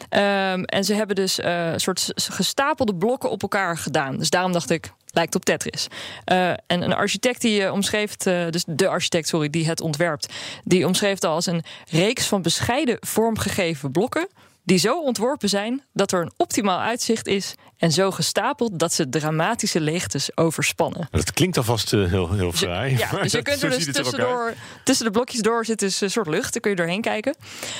Ehm, 0.10 0.63
en 0.63 0.84
ze 0.84 0.94
hebben 0.94 1.16
dus 1.16 1.44
een 1.44 1.80
soort 1.80 2.12
gestapelde 2.16 2.96
blokken 2.96 3.30
op 3.30 3.42
elkaar 3.42 3.78
gedaan. 3.78 4.18
Dus 4.18 4.30
daarom 4.30 4.52
dacht 4.52 4.70
ik, 4.70 4.92
lijkt 5.13 5.36
op 5.36 5.46
Tetris. 5.46 5.88
Eh, 6.25 6.50
en 6.50 6.58
een 6.67 6.93
architect 6.93 7.41
die 7.41 7.63
eh, 7.63 7.74
omschreef, 7.74 8.15
eh, 8.15 8.50
dus 8.50 8.63
de 8.67 8.88
architect, 8.88 9.27
sorry, 9.27 9.50
die 9.50 9.67
het 9.67 9.82
ontwerpt, 9.82 10.34
die 10.63 10.86
omschreef 10.88 11.13
het 11.13 11.25
als 11.25 11.46
een 11.46 11.63
reeks 11.89 12.27
van 12.27 12.41
bescheiden 12.41 12.98
vormgegeven 13.00 13.91
blokken. 13.91 14.27
Die 14.65 14.77
zo 14.77 15.01
ontworpen 15.01 15.50
zijn 15.50 15.82
dat 15.93 16.12
er 16.12 16.22
een 16.22 16.34
optimaal 16.38 16.79
uitzicht 16.79 17.27
is. 17.27 17.55
En 17.84 17.92
zo 17.92 18.12
gestapeld 18.12 18.80
dat 18.80 18.94
ze 18.94 19.10
dramatische 19.10 19.82
leegtes 19.82 20.38
overspannen. 20.38 21.08
Dat 21.12 21.34
klinkt 21.34 21.58
alvast 21.58 21.94
eh, 21.94 22.06
heel, 22.10 22.32
heel 22.32 22.52
fraai. 22.52 22.98
Ja, 22.98 23.10
dus 23.22 23.32
je 23.32 23.42
kunt 23.42 23.63
er 23.63 23.70
dus 23.70 23.86
tussendoor, 23.92 24.54
tussen 24.84 25.06
de 25.06 25.12
blokjes 25.12 25.42
door 25.42 25.66
zit 25.66 25.80
dus 25.80 26.02
een 26.02 26.12
soort 26.12 26.28
lucht. 26.28 26.54
Daar 26.54 26.62
kun 26.62 26.72
je 26.72 26.78
doorheen 26.78 27.02
kijken. 27.02 27.36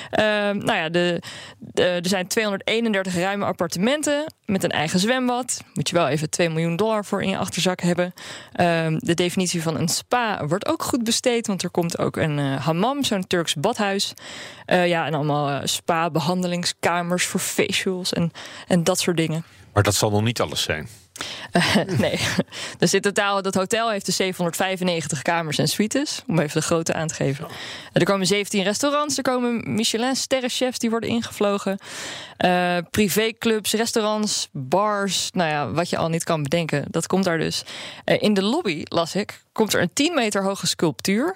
Ehm, 0.10 0.58
nou 0.58 0.78
ja, 0.78 0.90
de, 0.90 1.22
de- 1.58 1.84
er 1.84 2.08
zijn 2.08 2.28
231 2.28 3.16
ruime 3.16 3.46
appartementen 3.46 4.34
met 4.46 4.64
een 4.64 4.72
eigen 4.72 5.00
zwembad. 5.00 5.62
Moet 5.74 5.90
je 5.90 5.96
wel 5.96 6.08
even 6.08 6.30
2 6.30 6.50
miljoen 6.50 6.76
dollar 6.76 7.06
voor 7.06 7.24
in 7.24 7.30
je 7.30 7.38
achterzak 7.38 7.82
hebben. 7.82 8.14
Ehm, 8.54 8.98
de 9.00 9.14
definitie 9.14 9.62
van 9.62 9.78
een 9.78 9.90
spa 9.90 10.46
wordt 10.48 10.68
ook 10.68 10.84
goed 10.84 11.04
besteed. 11.04 11.48
Want 11.48 11.64
er 11.64 11.70
komt 11.70 11.98
ook 11.98 12.16
een 12.16 12.40
eh, 12.40 12.66
hammam, 12.66 13.04
zo'n 13.04 13.28
Turks 13.28 13.56
badhuis. 13.56 14.14
Eh, 14.66 14.88
ja, 14.88 15.06
en 15.06 15.14
allemaal 15.14 15.50
eh, 15.50 15.60
spa-behandelingskamers 15.64 17.26
voor 17.26 17.40
facials 17.40 18.14
en, 18.14 18.32
en 18.68 18.84
dat 18.84 19.00
soort 19.00 19.18
dingen. 19.18 19.44
Maar 19.74 19.84
dat 19.84 19.96
zal 19.96 20.12
nog 20.12 20.24
niet 20.24 20.42
alles 20.42 20.62
zijn. 20.62 20.88
nee. 22.00 22.20
Dus 22.78 22.94
in 22.94 23.02
totaal, 23.02 23.42
dat 23.42 23.56
hotel 23.56 23.90
heeft 23.90 24.06
dus 24.06 24.16
795 24.16 25.22
kamers 25.22 25.58
en 25.58 25.68
suites. 25.68 26.24
Om 26.28 26.40
even 26.40 26.60
de 26.60 26.66
grootte 26.66 26.94
aan 26.94 27.08
te 27.08 27.14
geven. 27.14 27.48
Er 27.94 28.04
komen 28.04 28.28
17 28.28 28.64
restaurants. 28.64 29.18
Er 29.18 29.24
komen 29.24 29.74
Michelin-sterrenchefs 29.76 30.80
die 30.80 30.90
worden 30.90 31.10
ingevlogen. 31.10 31.78
Eh, 32.38 32.78
privéclubs, 32.92 33.74
restaurants, 33.74 34.50
bars. 34.52 35.30
Nou 35.32 35.50
ja, 35.50 35.72
wat 35.72 35.90
je 35.90 35.98
al 35.98 36.10
niet 36.10 36.24
kan 36.24 36.44
bedenken. 36.44 36.86
Dat 36.90 37.08
komt 37.08 37.24
daar 37.24 37.38
dus. 37.38 37.64
Eh, 38.04 38.22
in 38.22 38.34
de 38.34 38.44
lobby, 38.44 38.82
las 38.84 39.16
ik, 39.16 39.44
komt 39.52 39.74
er 39.74 39.82
een 39.82 39.94
10 39.94 40.14
meter 40.14 40.44
hoge 40.44 40.68
sculptuur. 40.68 41.36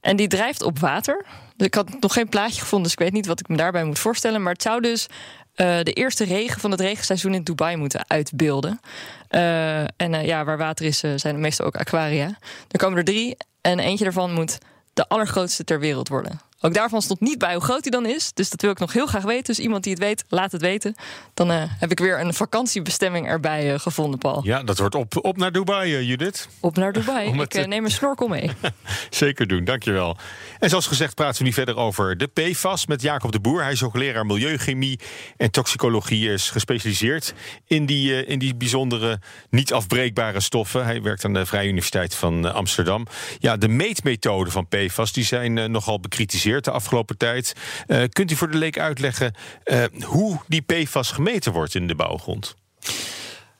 En 0.00 0.16
die 0.16 0.28
drijft 0.28 0.62
op 0.62 0.78
water. 0.78 1.24
Ik 1.56 1.74
had 1.74 2.00
nog 2.00 2.12
geen 2.12 2.28
plaatje 2.28 2.60
gevonden, 2.60 2.82
dus 2.82 2.92
ik 2.92 2.98
weet 2.98 3.12
niet 3.12 3.26
wat 3.26 3.40
ik 3.40 3.48
me 3.48 3.56
daarbij 3.56 3.84
moet 3.84 3.98
voorstellen. 3.98 4.42
Maar 4.42 4.52
het 4.52 4.62
zou 4.62 4.80
dus 4.80 5.06
eh, 5.54 5.80
de 5.82 5.92
eerste 5.92 6.24
regen 6.24 6.60
van 6.60 6.70
het 6.70 6.80
regenseizoen 6.80 7.34
in 7.34 7.42
Dubai 7.42 7.76
moeten 7.76 8.04
uitbeelden. 8.08 8.80
Eh, 9.28 9.80
en 9.80 9.88
eh, 9.96 10.26
ja, 10.26 10.44
waar 10.44 10.58
water 10.58 10.86
is, 10.86 10.98
zijn 11.16 11.40
meestal 11.40 11.66
ook 11.66 11.76
aquaria. 11.76 12.38
Er 12.70 12.78
komen 12.78 12.98
er 12.98 13.04
drie 13.04 13.36
en 13.60 13.78
eentje 13.78 14.04
daarvan 14.04 14.32
moet 14.32 14.58
de 14.94 15.08
allergrootste 15.08 15.64
ter 15.64 15.80
wereld 15.80 16.08
worden. 16.08 16.40
Ook 16.64 16.74
daarvan 16.74 17.02
stond 17.02 17.20
niet 17.20 17.38
bij 17.38 17.52
hoe 17.52 17.62
groot 17.62 17.82
die 17.82 17.90
dan 17.90 18.06
is. 18.06 18.32
Dus 18.32 18.50
dat 18.50 18.60
wil 18.60 18.70
ik 18.70 18.78
nog 18.78 18.92
heel 18.92 19.06
graag 19.06 19.22
weten. 19.22 19.44
Dus 19.44 19.58
iemand 19.58 19.82
die 19.82 19.92
het 19.92 20.02
weet, 20.02 20.24
laat 20.28 20.52
het 20.52 20.60
weten. 20.60 20.94
Dan 21.34 21.50
eh, 21.50 21.62
heb 21.78 21.90
ik 21.90 21.98
weer 21.98 22.20
een 22.20 22.34
vakantiebestemming 22.34 23.26
erbij 23.26 23.72
eh, 23.72 23.80
gevonden, 23.80 24.18
Paul. 24.18 24.40
Ja, 24.44 24.62
dat 24.62 24.78
wordt 24.78 24.94
op, 24.94 25.24
op 25.24 25.36
naar 25.36 25.52
Dubai, 25.52 25.94
eh, 25.94 26.08
Judith. 26.08 26.48
Op 26.60 26.76
naar 26.76 26.92
Dubai. 26.92 27.32
Ik 27.42 27.66
neem 27.66 27.84
een 27.84 27.90
snorkel 27.90 28.28
mee. 28.28 28.50
Zeker 29.10 29.46
doen, 29.46 29.64
dankjewel. 29.64 30.16
En 30.58 30.68
zoals 30.68 30.86
gezegd 30.86 31.14
praten 31.14 31.38
we 31.38 31.44
nu 31.44 31.52
verder 31.52 31.76
over 31.76 32.16
de 32.16 32.26
PFAS 32.26 32.86
met 32.86 33.02
Jacob 33.02 33.32
de 33.32 33.40
Boer. 33.40 33.62
Hij 33.62 33.72
is 33.72 33.80
hoogleraar 33.80 34.26
milieuchemie 34.26 34.98
en 35.36 35.50
toxicologie. 35.50 36.32
is 36.32 36.50
gespecialiseerd 36.50 37.34
in 37.66 37.86
die, 37.86 38.26
in 38.26 38.38
die 38.38 38.54
bijzondere 38.54 39.20
niet 39.50 39.72
afbreekbare 39.72 40.40
stoffen. 40.40 40.84
Hij 40.84 41.02
werkt 41.02 41.24
aan 41.24 41.32
de 41.32 41.46
Vrije 41.46 41.68
Universiteit 41.68 42.14
van 42.14 42.54
Amsterdam. 42.54 43.06
Ja, 43.38 43.56
de 43.56 43.68
meetmethoden 43.68 44.52
van 44.52 44.68
PFAS 44.68 45.12
die 45.12 45.24
zijn 45.24 45.70
nogal 45.70 46.00
bekritiseerd. 46.00 46.53
De 46.62 46.70
afgelopen 46.70 47.16
tijd. 47.16 47.52
Uh, 47.86 48.02
kunt 48.08 48.30
u 48.30 48.36
voor 48.36 48.50
de 48.50 48.58
leek 48.58 48.78
uitleggen 48.78 49.34
uh, 49.64 49.84
hoe 50.04 50.40
die 50.46 50.62
PFAS 50.62 51.10
gemeten 51.10 51.52
wordt 51.52 51.74
in 51.74 51.86
de 51.86 51.94
bouwgrond? 51.94 52.54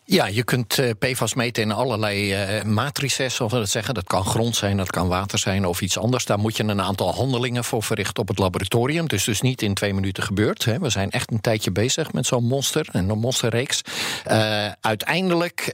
Ja, 0.06 0.26
je 0.26 0.44
kunt 0.44 0.78
uh, 0.78 0.90
PFAS 0.99 1.34
meten 1.34 1.62
in 1.62 1.73
allerlei 1.73 2.44
uh, 2.58 2.62
matrices, 2.62 3.40
of 3.40 3.50
we 3.50 3.58
dat 3.58 3.68
zeggen. 3.68 3.94
Dat 3.94 4.04
kan 4.04 4.25
grond 4.25 4.56
zijn, 4.56 4.76
dat 4.76 4.90
kan 4.90 5.08
water 5.08 5.38
zijn 5.38 5.66
of 5.66 5.80
iets 5.80 5.99
anders. 5.99 6.25
Daar 6.25 6.38
moet 6.38 6.56
je 6.56 6.62
een 6.62 6.80
aantal 6.80 7.14
handelingen 7.14 7.64
voor 7.64 7.82
verrichten 7.82 8.23
op 8.23 8.28
het 8.28 8.38
laboratorium. 8.38 9.08
Dus 9.08 9.25
dus 9.25 9.40
niet 9.40 9.62
in 9.62 9.75
twee 9.75 9.94
minuten 9.94 10.23
gebeurd. 10.23 10.64
Hè. 10.64 10.78
We 10.78 10.90
zijn 10.90 11.11
echt 11.11 11.30
een 11.30 11.40
tijdje 11.40 11.70
bezig 11.70 12.12
met 12.12 12.26
zo'n 12.26 12.44
monster 12.44 12.88
en 12.92 13.08
een 13.08 13.18
monsterreeks. 13.18 13.82
Uh, 14.30 14.66
uiteindelijk 14.80 15.73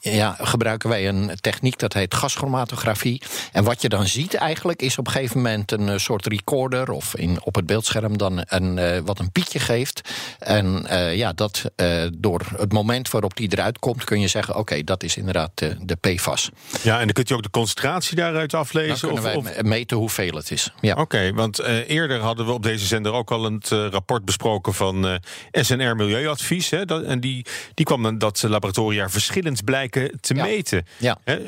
ja, 0.00 0.36
gebruiken 0.40 0.88
wij 0.88 1.08
een 1.08 1.30
techniek 1.40 1.78
dat 1.78 1.92
heet 1.92 2.14
gaschromatografie. 2.14 3.22
En 3.52 3.64
wat 3.64 3.82
je 3.82 3.88
dan 3.88 4.06
ziet 4.06 4.34
eigenlijk 4.34 4.82
is 4.82 4.98
op 4.98 5.06
een 5.06 5.12
gegeven 5.12 5.36
moment 5.36 5.72
een 5.72 6.00
soort 6.00 6.26
recorder... 6.26 6.90
of 6.90 7.16
in, 7.16 7.38
op 7.44 7.54
het 7.54 7.66
beeldscherm 7.66 8.18
dan 8.18 8.44
een, 8.46 9.04
wat 9.04 9.18
een 9.18 9.32
pietje 9.32 9.58
geeft. 9.58 10.00
En 10.38 10.86
ja, 11.14 11.32
dat 11.32 11.64
door 12.12 12.40
het 12.56 12.72
moment 12.72 13.08
voor 13.08 13.23
waarop 13.24 13.36
die 13.36 13.58
eruit 13.58 13.78
komt, 13.78 14.04
kun 14.04 14.20
je 14.20 14.28
zeggen: 14.28 14.56
oké, 14.56 14.82
dat 14.82 15.02
is 15.02 15.16
inderdaad 15.16 15.50
de, 15.54 15.76
de, 15.80 15.96
PFAS. 15.96 16.50
Ja, 16.82 16.98
en 16.98 17.04
dan 17.04 17.12
kunt 17.12 17.30
u 17.30 17.34
ook 17.34 17.42
de 17.42 17.50
concentratie 17.50 18.16
daaruit 18.16 18.54
aflezen? 18.54 19.08
Dan 19.08 19.36
of, 19.36 19.42
wij 19.42 19.62
meten 19.62 19.96
hoeveel 19.96 20.34
het 20.34 20.50
is. 20.50 20.72
Ja. 20.80 20.94
Oké, 20.94 21.32
want 21.32 21.60
uh, 21.60 21.88
eerder 21.88 22.20
hadden 22.20 22.46
we 22.46 22.52
op 22.52 22.62
deze 22.62 22.86
zender 22.86 23.12
ook 23.12 23.30
al 23.30 23.44
een 23.44 23.62
uh, 23.72 23.86
rapport 23.88 24.24
besproken 24.24 24.74
van 24.74 25.06
uh, 25.06 25.14
eh, 25.50 25.64
SNR 25.64 25.96
Milieuadvies. 25.96 26.70
Hè, 26.70 26.84
dat, 26.84 27.02
en 27.02 27.20
die, 27.20 27.46
die 27.74 27.86
kwam 27.86 28.02
dan 28.02 28.18
dat 28.18 28.42
laboratoria 28.42 29.08
verschillend 29.10 29.64
blijken 29.64 30.20
te 30.20 30.34
ja. 30.34 30.44
meten. 30.44 30.86
Ja. 30.96 31.18
Hè, 31.24 31.38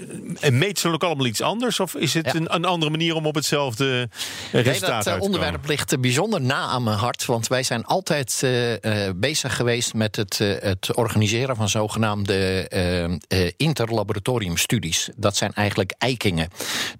en 0.40 0.58
meten 0.58 0.76
ze 0.76 0.88
ook 0.88 1.04
allemaal 1.04 1.26
iets 1.26 1.40
anders? 1.40 1.80
Of 1.80 1.94
is 1.94 2.14
het 2.14 2.26
Ja. 2.26 2.34
een, 2.34 2.54
een 2.54 2.64
andere 2.64 2.90
manier 2.90 3.14
om 3.14 3.26
op 3.26 3.34
hetzelfde 3.34 4.08
resultaat 4.52 4.80
Nee, 4.80 4.90
uit 4.90 5.04
dat 5.04 5.16
eh, 5.16 5.20
onderwerp 5.20 5.66
ligt 5.66 5.92
eh, 5.92 5.98
bijzonder 5.98 6.40
na 6.40 6.60
aan 6.60 6.82
mijn 6.82 6.96
hart. 6.96 7.24
Want 7.24 7.46
wij 7.46 7.62
zijn 7.62 7.84
altijd 7.84 8.40
eh, 8.42 9.06
eh, 9.06 9.14
bezig 9.16 9.56
geweest 9.56 9.94
met 9.94 10.16
het, 10.16 10.40
eh, 10.40 10.48
het 10.58 10.94
organiseren 10.94 11.56
van 11.56 11.65
zogenaamde 11.68 12.68
eh, 12.68 13.04
eh, 13.04 13.52
interlaboratoriumstudies. 13.56 15.08
Dat 15.16 15.36
zijn 15.36 15.52
eigenlijk 15.52 15.94
eikingen. 15.98 16.48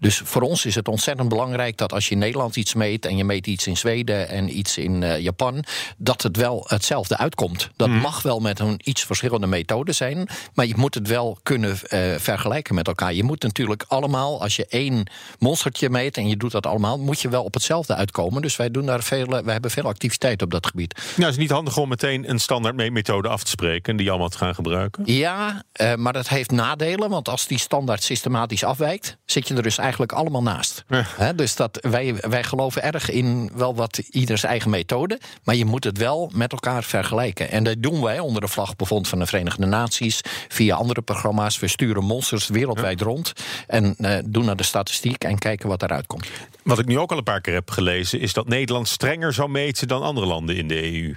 Dus 0.01 0.21
voor 0.25 0.43
ons 0.43 0.65
is 0.65 0.75
het 0.75 0.89
ontzettend 0.89 1.29
belangrijk 1.29 1.77
dat 1.77 1.93
als 1.93 2.09
je 2.09 2.11
in 2.11 2.19
Nederland 2.19 2.57
iets 2.57 2.75
meet 2.75 3.07
en 3.07 3.17
je 3.17 3.25
meet 3.25 3.47
iets 3.47 3.67
in 3.67 3.77
Zweden 3.77 4.29
en 4.29 4.59
iets 4.59 4.79
in 4.79 5.03
eh, 5.03 5.19
Japan, 5.19 5.65
dat 5.97 6.23
het 6.23 6.37
wel 6.37 6.65
hetzelfde 6.67 7.17
uitkomt. 7.17 7.71
Dat 7.77 7.89
mag 7.89 8.23
wel 8.23 8.41
met 8.41 8.59
een 8.59 8.81
iets 8.85 9.05
verschillende 9.05 9.47
methode 9.47 9.93
zijn, 9.93 10.29
maar 10.55 10.67
je 10.67 10.75
moet 10.77 10.95
het 10.95 11.09
wel 11.09 11.39
kunnen 11.43 11.79
vergelijken 12.21 12.75
met 12.75 12.87
elkaar. 12.87 13.15
Je 13.15 13.25
moet 13.25 13.43
natuurlijk 13.43 13.85
allemaal, 13.89 14.43
als 14.43 14.57
je 14.57 14.67
één 14.69 15.11
monstertje 15.39 15.91
meet 15.91 16.17
en 16.17 16.29
je 16.29 16.37
doet 16.37 16.53
dat 16.53 16.67
allemaal, 16.67 16.99
moet 16.99 17.21
je 17.21 17.29
wel 17.29 17.45
op 17.45 17.55
hetzelfde 17.55 17.95
uitkomen. 17.95 18.43
Dus 18.43 18.57
wij 18.57 18.71
doen 18.71 18.87
daar 18.87 19.03
veel, 19.03 19.27
wij 19.27 19.53
hebben 19.53 19.71
veel 19.71 19.85
activiteit 19.85 20.43
op 20.43 20.51
dat 20.51 20.67
gebied. 20.67 20.95
Nou, 20.95 21.23
het 21.23 21.31
is 21.31 21.37
niet 21.37 21.51
handig 21.51 21.77
om 21.77 21.89
meteen 21.89 22.31
een 22.31 22.41
standaard 22.41 22.77
meetmethode 22.77 23.29
af 23.29 23.43
te 23.43 23.51
spreken 23.51 23.93
en 23.93 23.97
die 23.97 24.11
allemaal 24.11 24.29
te 24.29 24.39
gaan 24.39 24.55
gebruiken. 24.57 25.03
Ja, 25.05 25.63
eh, 25.73 25.95
maar 25.95 26.13
dat 26.13 26.29
heeft 26.29 26.51
nadelen, 26.51 27.11
want 27.11 27.29
als 27.29 27.47
die 27.47 27.59
standaard 27.59 28.03
systematisch 28.03 28.65
afwijkt, 28.65 29.17
zit 29.25 29.49
je 29.49 29.55
er 29.55 29.63
dus 29.63 29.79
eigenlijk 29.79 30.13
allemaal 30.13 30.43
naast. 30.43 30.85
Ja. 30.89 31.33
Dus 31.33 31.57
dat, 31.57 31.79
wij, 31.81 32.15
wij 32.21 32.45
geloven 32.45 32.83
erg 32.83 33.11
in 33.11 33.51
wel 33.55 33.75
wat 33.75 33.99
ieders 33.99 34.43
eigen 34.43 34.71
methode, 34.71 35.21
maar 35.45 35.55
je 35.55 35.65
moet 35.65 35.85
het 35.85 35.99
wel 35.99 36.31
met 36.35 36.53
elkaar 36.53 36.85
vergelijken. 36.85 37.51
En 37.51 37.65
dat 37.65 37.77
doen 37.79 38.03
wij 38.03 38.19
onder 38.19 38.41
de 38.41 38.49
vlagbevond 38.49 39.09
van 39.09 39.19
de 39.19 39.27
Verenigde 39.27 39.67
Naties, 39.67 40.21
via 40.49 40.77
andere 40.77 41.03
programma's. 41.03 41.59
We 41.59 41.69
sturen 41.69 42.05
monsters 42.05 42.49
wereldwijd 42.49 43.01
rond 43.01 43.33
en 43.67 43.95
eh, 43.99 44.19
doen 44.27 44.45
naar 44.45 44.57
de 44.57 44.63
statistiek 44.63 45.25
en 45.25 45.39
kijken 45.39 45.69
wat 45.69 45.83
eruit 45.83 46.07
komt. 46.07 46.27
Wat 46.63 46.79
ik 46.79 46.87
nu 46.87 46.99
ook 46.99 47.11
al 47.13 47.19
een 47.19 47.25
paar 47.25 47.41
keer 47.41 47.55
heb 47.55 47.71
gelezen, 47.71 48.21
is 48.21 48.33
dat 48.33 48.49
Nederland 48.49 48.89
strenger 48.89 49.33
zou 49.33 49.49
meten 49.49 49.89
dan 49.89 50.03
andere 50.03 50.27
landen 50.27 50.57
in 50.57 50.69
de 50.69 50.93
EU. 50.93 51.15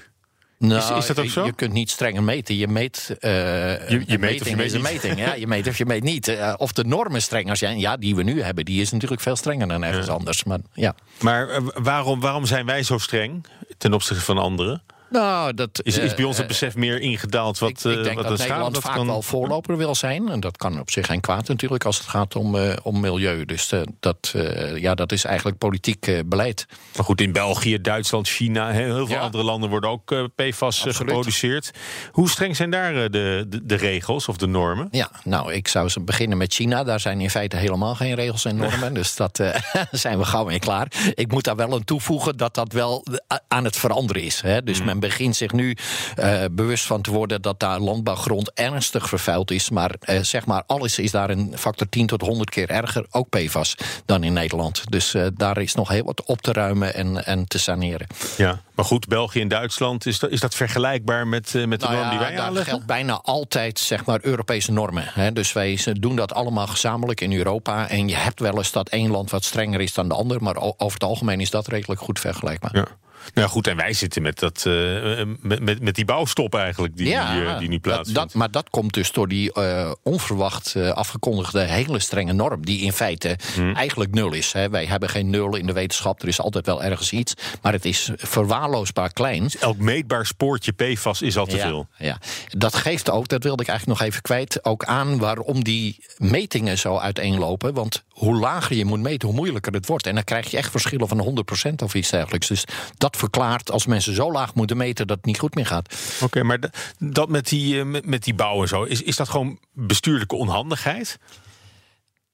Nou, 0.60 0.98
is 0.98 1.06
dat 1.06 1.20
ook 1.20 1.26
zo? 1.26 1.46
Je 1.46 1.54
kunt 1.54 1.74
niet 1.74 1.90
strenger 1.90 2.24
meten. 2.24 2.56
Je 2.58 2.68
meet. 2.68 3.16
eh, 3.20 3.90
je 3.90 4.18
meet 4.20 4.42
of 4.42 4.50
je 4.50 4.56
meet 4.56 4.66
is 4.66 4.74
een 4.74 4.82
niet. 4.82 4.92
meting. 4.92 5.20
Ja, 5.20 5.34
je 5.34 5.48
meet 5.48 5.68
of 5.68 5.78
je 5.78 5.86
meet 5.86 6.04
niet. 6.04 6.28
Eh, 6.28 6.54
of 6.58 6.72
de 6.72 6.84
normen 6.84 7.22
strenger 7.22 7.58
zijn. 7.58 7.80
Ja, 7.80 7.98
die 7.98 8.16
we 8.16 8.24
nu 8.24 8.42
hebben, 8.42 8.66
die 8.66 8.82
is 8.82 8.92
natuurlijk 8.92 9.22
veel 9.22 9.36
strenger 9.36 9.68
dan 9.68 9.84
ergens 9.84 10.08
anders. 10.08 10.44
Maar 10.44 10.60
ja. 10.74 10.96
Maar 11.22 11.50
eh, 11.50 11.62
waarom, 11.74 12.20
waarom 12.20 12.46
zijn 12.46 12.66
wij 12.66 12.84
zo 12.84 12.98
streng 12.98 13.46
ten 13.78 13.94
opzichte 13.94 14.24
van 14.24 14.38
anderen? 14.38 14.82
Nou, 15.10 15.54
dat. 15.54 15.70
Is, 15.84 15.98
is 15.98 16.14
bij 16.16 16.24
ons 16.26 16.36
het 16.36 16.46
eh, 16.46 16.52
besef 16.52 16.76
meer 16.76 17.00
ingedaald 17.02 17.60
wat, 17.60 17.70
ik, 17.70 17.78
ik 17.84 17.98
eh, 17.98 18.04
denk 18.04 18.16
wat 18.16 18.28
dat 18.28 18.38
de 18.38 18.44
Nederland 18.44 18.78
vaak 18.78 18.96
kan- 18.96 19.06
wel 19.08 19.22
voorloper 19.22 19.78
wil 19.78 19.96
zijn. 19.96 20.30
En 20.30 20.40
dat 20.40 20.58
kan 20.58 20.80
op 20.80 20.92
zich 20.92 21.06
geen 21.06 21.20
kwaad 21.22 21.48
natuurlijk 21.48 21.86
als 21.86 21.98
het 21.98 22.08
gaat 22.08 22.36
om, 22.36 22.56
eh, 22.56 22.74
om 22.84 23.00
milieu. 23.00 23.46
Dus 23.46 23.74
dat, 24.00 24.34
ja, 24.76 24.96
dat 24.96 25.12
is 25.12 25.24
eigenlijk 25.24 25.58
politiek 25.58 26.24
beleid. 26.26 26.66
Maar 26.96 27.06
goed, 27.06 27.22
in 27.22 27.32
België, 27.32 27.82
Duitsland, 27.82 28.28
China, 28.28 28.70
heel 28.72 28.96
heel 28.96 29.06
veel 29.06 29.16
Ja. 29.16 29.22
andere 29.22 29.44
landen 29.44 29.70
worden 29.70 29.90
ook 29.90 30.16
PFAS 30.36 30.62
Absoluut. 30.62 30.96
geproduceerd. 30.96 31.72
Hoe 32.12 32.30
streng 32.30 32.56
zijn 32.56 32.70
daar 32.72 32.94
de, 32.94 33.46
de, 33.50 33.60
de 33.66 33.76
regels 33.76 34.28
of 34.28 34.38
de 34.38 34.48
normen? 34.48 34.88
Ja, 34.92 35.12
nou, 35.24 35.54
ik 35.54 35.68
zou 35.68 35.90
ze 35.90 36.00
beginnen 36.00 36.38
met 36.38 36.54
China. 36.54 36.84
Daar 36.84 37.00
zijn 37.00 37.22
in 37.22 37.30
feite 37.30 37.56
helemaal 37.56 37.96
geen 37.96 38.16
regels 38.16 38.46
en 38.46 38.56
normen. 38.56 38.94
Dus 39.00 39.16
dat 39.16 39.40
zijn 39.92 40.18
we 40.18 40.26
gauw 40.26 40.46
mee 40.46 40.60
klaar. 40.60 40.88
Ik 41.14 41.32
moet 41.32 41.44
daar 41.44 41.56
wel 41.56 41.74
aan 41.74 41.84
toevoegen 41.84 42.38
dat 42.38 42.54
dat 42.56 42.74
wel 42.74 43.06
aan 43.48 43.64
het 43.64 43.76
veranderen 43.78 44.24
is. 44.24 44.42
Hè. 44.42 44.64
Dus 44.64 44.84
men 44.84 44.99
begint 45.00 45.36
zich 45.36 45.52
nu 45.52 45.78
eh, 46.16 46.44
bewust 46.52 46.86
van 46.86 47.02
te 47.02 47.12
worden 47.12 47.42
dat 47.42 47.60
daar 47.60 47.80
landbouwgrond 47.80 48.52
ernstig 48.54 49.10
vervuild 49.10 49.52
is. 49.52 49.70
Maar 49.70 49.96
eh, 50.00 50.22
zeg 50.22 50.46
maar, 50.46 50.64
alles 50.68 51.00
is 51.00 51.12
daar 51.12 51.30
een 51.30 51.54
factor 51.56 51.90
10 51.90 52.08
tot 52.08 52.22
100 52.22 52.50
keer 52.50 52.70
erger, 52.70 53.06
ook 53.12 53.30
PFAS, 53.30 53.76
dan 54.06 54.24
in 54.24 54.34
Nederland. 54.34 54.92
Dus 54.92 55.14
eh, 55.14 55.26
daar 55.34 55.58
is 55.58 55.74
nog 55.74 55.90
heel 55.90 56.04
wat 56.04 56.24
op 56.24 56.42
te 56.42 56.52
ruimen 56.52 56.94
en, 56.94 57.26
en 57.26 57.48
te 57.48 57.60
saneren. 57.60 58.08
Ja, 58.38 58.62
maar 58.76 58.86
goed, 58.86 59.08
België 59.08 59.42
en 59.42 59.48
Duitsland, 59.48 60.06
is 60.06 60.20
dat, 60.20 60.30
is 60.30 60.40
dat 60.40 60.56
vergelijkbaar 60.56 61.28
met, 61.28 61.54
met 61.54 61.80
de 61.80 61.86
Nou 61.86 61.98
norm 61.98 62.06
ja, 62.06 62.10
die 62.10 62.20
wij 62.20 62.36
daar 62.36 62.46
aanleggen? 62.46 62.72
geldt 62.72 62.86
bijna 62.86 63.20
altijd 63.24 63.80
zeg 63.80 64.06
maar, 64.06 64.20
Europese 64.22 64.72
normen. 64.72 65.04
Hè. 65.08 65.34
Dus 65.34 65.54
wij 65.54 65.80
doen 65.94 66.16
dat 66.16 66.34
allemaal 66.34 66.68
gezamenlijk 66.68 67.22
in 67.22 67.34
Europa. 67.34 67.90
En 67.90 68.08
je 68.08 68.16
hebt 68.16 68.40
wel 68.40 68.58
eens 68.58 68.72
dat 68.72 68.90
één 68.90 69.12
land 69.12 69.32
wat 69.32 69.44
strenger 69.44 69.82
is 69.82 69.94
dan 69.94 70.08
de 70.08 70.14
ander. 70.16 70.44
Maar 70.44 70.56
over 70.56 70.94
het 70.94 71.04
algemeen 71.04 71.40
is 71.40 71.50
dat 71.50 71.68
redelijk 71.68 72.02
goed 72.02 72.20
vergelijkbaar. 72.20 72.76
Ja. 72.76 72.88
Nou 73.34 73.48
ja, 73.48 73.48
goed, 73.48 73.68
en 73.68 73.76
wij 73.76 73.94
zitten 73.94 74.22
met, 74.22 74.40
dat, 74.40 74.66
eh, 74.66 75.26
met, 75.40 75.60
met, 75.60 75.82
met 75.82 75.96
die 75.96 76.06
bouwstop 76.06 76.56
eigenlijk 76.56 76.98
die, 76.98 77.08
nu, 77.08 77.14
eh, 77.46 77.60
die 77.60 77.70
nu 77.70 77.80
plaatsvindt. 77.80 78.20
dat, 78.20 78.34
maar 78.34 78.52
dat 78.52 78.70
komt 78.70 78.94
dus 78.94 79.12
door 79.12 79.28
die 79.28 79.54
eh, 79.54 79.92
onverwacht 80.04 80.76
afgekondigde 80.76 81.60
hele 81.60 82.00
strenge 82.00 82.34
norm. 82.34 82.66
Die 82.66 82.82
in 82.82 82.94
feite 82.94 83.38
Hmm. 83.54 83.76
eigenlijk 83.76 84.14
nul 84.14 84.34
is. 84.34 84.52
Hè. 84.54 84.70
Wij 84.70 84.86
hebben 84.86 85.10
geen 85.10 85.30
nul 85.30 85.56
in 85.56 85.66
de 85.66 85.74
wetenschap. 85.74 86.22
Er 86.22 86.28
is 86.28 86.42
altijd 86.42 86.66
wel 86.66 86.84
ergens 86.84 87.12
iets. 87.12 87.34
Maar 87.62 87.74
het 87.74 87.86
is 87.86 88.12
verwaarloosbaar 88.16 89.14
klein. 89.14 89.50
Elk 89.60 89.78
meetbaar 89.78 90.26
spoortje 90.26 90.72
PFAS 90.72 91.22
is 91.22 91.38
al 91.38 91.46
te 91.46 91.56
ja, 91.56 91.68
veel. 91.68 91.88
Ja, 91.98 92.18
dat 92.48 92.76
geeft 92.76 93.10
ook, 93.10 93.28
dat 93.28 93.44
wilde 93.44 93.62
ik 93.62 93.70
eigenlijk 93.70 94.00
nog 94.00 94.08
even 94.08 94.22
kwijt, 94.22 94.66
ook 94.66 94.86
aan 94.86 95.18
waarom 95.18 95.64
die 95.64 96.04
metingen 96.18 96.78
zo 96.78 96.98
uiteenlopen. 96.98 97.74
Want 97.74 98.04
hoe 98.10 98.36
lager 98.36 98.76
je 98.76 98.86
moet 98.86 99.00
meten, 99.00 99.28
hoe 99.28 99.38
moeilijker 99.38 99.74
het 99.74 99.86
wordt. 99.86 100.08
En 100.08 100.16
dan 100.16 100.24
krijg 100.24 100.52
je 100.52 100.58
echt 100.58 100.72
verschillen 100.72 101.08
van 101.08 101.46
100% 101.72 101.84
of 101.84 101.94
iets 101.94 102.10
dergelijks. 102.10 102.48
Dus 102.48 102.64
dat 102.98 103.09
verklaart 103.18 103.72
als 103.72 103.86
mensen 103.86 104.14
zo 104.14 104.32
laag 104.32 104.54
moeten 104.54 104.78
meten 104.78 105.08
dat 105.08 105.18
het 105.18 105.26
niet 105.26 105.40
goed 105.40 105.56
meer 105.56 105.66
gaat. 105.66 105.96
Oké, 106.22 106.44
maar 106.44 106.60
dat 106.98 107.30
met 107.30 107.48
die, 107.48 107.80
eh, 107.80 108.02
met 108.04 108.24
die 108.24 108.34
bouw 108.34 108.62
en 108.62 108.68
zo, 108.68 108.84
is, 108.84 109.02
is 109.02 109.16
dat 109.16 109.30
gewoon 109.30 109.60
bestuurlijke 109.74 110.36
onhandigheid? 110.36 111.20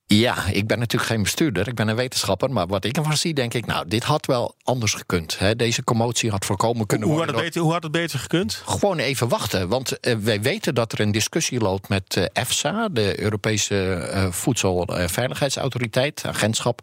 Ja, 0.08 0.46
ik 0.48 0.68
ben 0.68 0.80
natuurlijk 0.80 1.12
geen 1.12 1.24
bestuurder, 1.24 1.68
ik 1.68 1.76
ben 1.76 1.88
een 1.88 1.96
wetenschapper. 1.96 2.52
Maar 2.52 2.68
wat 2.68 2.86
ik 2.86 2.98
ervan 2.98 3.18
zie, 3.18 3.34
denk 3.34 3.54
ik, 3.54 3.66
nou, 3.66 3.88
dit 3.88 4.04
had 4.04 4.26
wel 4.26 4.56
anders 4.64 4.94
gekund. 4.94 5.40
Hè. 5.40 5.56
Deze 5.56 5.84
commotie 5.84 6.30
had 6.30 6.46
voorkomen 6.46 6.86
kunnen 6.86 7.08
Hoe 7.08 7.18
had, 7.18 7.26
worden. 7.26 7.46
beter, 7.46 7.62
hoe 7.62 7.72
had 7.72 7.84
het 7.84 7.92
beter 7.92 8.20
gekund? 8.20 8.62
Gewoon 8.66 8.98
even 8.98 9.28
wachten, 9.28 9.68
want 9.68 10.00
eh, 10.00 10.16
wij 10.16 10.42
weten 10.42 10.76
dat 10.76 10.92
er 10.92 11.00
een 11.00 11.12
discussie 11.12 11.60
loopt 11.60 11.90
met 11.90 12.18
eh, 12.18 12.24
EFSA, 12.34 12.90
de 12.92 13.20
Europese 13.20 13.94
eh, 13.94 14.32
Voedselveiligheidsautoriteit, 14.32 16.24
agentschap. 16.26 16.82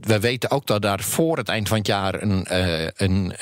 We 0.00 0.20
weten 0.20 0.50
ook 0.50 0.66
dat 0.66 0.82
daar 0.82 1.00
voor 1.00 1.36
het 1.36 1.48
eind 1.48 1.68
van 1.68 1.78
het 1.78 1.86
jaar 1.86 2.22
een, 2.22 2.46
een 2.96 3.34